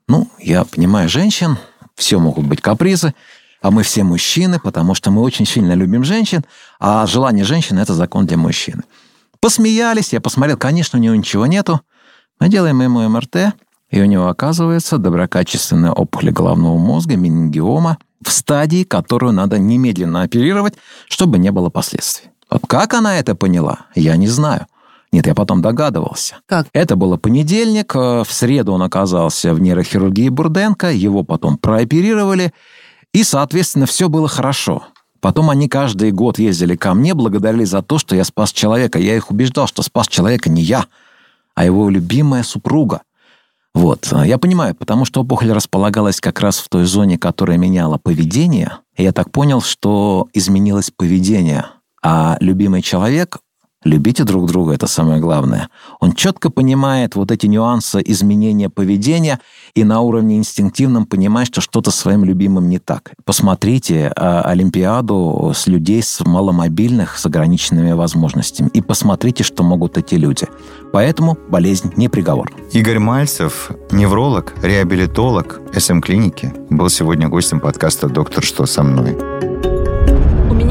Ну, 0.08 0.28
я 0.38 0.64
понимаю 0.64 1.08
женщин, 1.08 1.56
все 1.94 2.18
могут 2.18 2.46
быть 2.46 2.60
капризы, 2.60 3.14
а 3.62 3.70
мы 3.70 3.82
все 3.82 4.04
мужчины, 4.04 4.58
потому 4.60 4.94
что 4.94 5.10
мы 5.10 5.22
очень 5.22 5.46
сильно 5.46 5.72
любим 5.72 6.04
женщин, 6.04 6.44
а 6.78 7.06
желание 7.06 7.44
женщины– 7.44 7.80
это 7.80 7.94
закон 7.94 8.26
для 8.26 8.36
мужчины. 8.36 8.82
Посмеялись, 9.40 10.12
я 10.12 10.20
посмотрел, 10.20 10.58
конечно, 10.58 10.98
у 10.98 11.02
него 11.02 11.14
ничего 11.14 11.46
нету. 11.46 11.80
Мы 12.38 12.48
делаем 12.48 12.80
ему 12.82 13.08
МРТ, 13.08 13.54
и 13.90 14.00
у 14.00 14.04
него 14.04 14.28
оказывается 14.28 14.98
доброкачественная 14.98 15.92
опухоль 15.92 16.30
головного 16.30 16.76
мозга, 16.76 17.16
менингиома, 17.16 17.98
в 18.22 18.30
стадии, 18.30 18.84
которую 18.84 19.32
надо 19.32 19.58
немедленно 19.58 20.22
оперировать, 20.22 20.74
чтобы 21.08 21.38
не 21.38 21.50
было 21.50 21.70
последствий. 21.70 22.30
Вот 22.50 22.66
как 22.66 22.94
она 22.94 23.18
это 23.18 23.34
поняла, 23.34 23.86
я 23.94 24.16
не 24.16 24.28
знаю. 24.28 24.66
Нет, 25.12 25.26
я 25.26 25.34
потом 25.34 25.60
догадывался. 25.60 26.36
Как? 26.46 26.68
Это 26.72 26.94
было 26.94 27.16
понедельник, 27.16 27.94
э, 27.96 28.22
в 28.24 28.32
среду 28.32 28.72
он 28.72 28.82
оказался 28.82 29.54
в 29.54 29.60
нейрохирургии 29.60 30.28
Бурденко, 30.28 30.92
его 30.92 31.24
потом 31.24 31.58
прооперировали, 31.58 32.52
и, 33.12 33.24
соответственно, 33.24 33.86
все 33.86 34.08
было 34.08 34.28
хорошо. 34.28 34.84
Потом 35.20 35.50
они 35.50 35.68
каждый 35.68 36.12
год 36.12 36.38
ездили 36.38 36.76
ко 36.76 36.94
мне, 36.94 37.14
благодарили 37.14 37.64
за 37.64 37.82
то, 37.82 37.98
что 37.98 38.14
я 38.14 38.24
спас 38.24 38.52
человека. 38.52 38.98
Я 38.98 39.16
их 39.16 39.30
убеждал, 39.30 39.66
что 39.66 39.82
спас 39.82 40.08
человека 40.08 40.48
не 40.48 40.62
я, 40.62 40.86
а 41.54 41.64
его 41.64 41.90
любимая 41.90 42.42
супруга. 42.42 43.02
Вот, 43.74 44.12
я 44.24 44.38
понимаю, 44.38 44.74
потому 44.74 45.04
что 45.04 45.20
опухоль 45.20 45.52
располагалась 45.52 46.20
как 46.20 46.40
раз 46.40 46.58
в 46.58 46.68
той 46.68 46.84
зоне, 46.84 47.18
которая 47.18 47.58
меняла 47.58 47.98
поведение. 47.98 48.78
И 48.96 49.02
я 49.02 49.12
так 49.12 49.30
понял, 49.30 49.60
что 49.60 50.28
изменилось 50.32 50.90
поведение. 50.90 51.66
А 52.02 52.36
любимый 52.40 52.82
человек 52.82 53.40
Любите 53.82 54.24
друг 54.24 54.46
друга, 54.46 54.74
это 54.74 54.86
самое 54.86 55.22
главное. 55.22 55.70
Он 56.00 56.12
четко 56.12 56.50
понимает 56.50 57.14
вот 57.14 57.30
эти 57.30 57.46
нюансы 57.46 58.02
изменения 58.04 58.68
поведения 58.68 59.40
и 59.74 59.84
на 59.84 60.02
уровне 60.02 60.36
инстинктивном 60.36 61.06
понимает, 61.06 61.48
что 61.48 61.62
что-то 61.62 61.90
своим 61.90 62.22
любимым 62.22 62.68
не 62.68 62.78
так. 62.78 63.12
Посмотрите 63.24 64.12
а, 64.14 64.42
Олимпиаду 64.42 65.52
с 65.56 65.66
людей 65.66 66.02
с 66.02 66.22
маломобильных, 66.22 67.18
с 67.18 67.24
ограниченными 67.24 67.92
возможностями, 67.92 68.68
и 68.74 68.82
посмотрите, 68.82 69.44
что 69.44 69.62
могут 69.62 69.96
эти 69.96 70.16
люди. 70.16 70.46
Поэтому 70.92 71.38
болезнь 71.48 71.90
не 71.96 72.10
приговор. 72.10 72.52
Игорь 72.72 72.98
Мальцев, 72.98 73.70
невролог, 73.90 74.52
реабилитолог 74.62 75.58
СМ-клиники, 75.74 76.52
был 76.68 76.90
сегодня 76.90 77.30
гостем 77.30 77.60
подкаста 77.60 78.10
«Доктор, 78.10 78.44
что 78.44 78.66
со 78.66 78.82
мной?». 78.82 79.16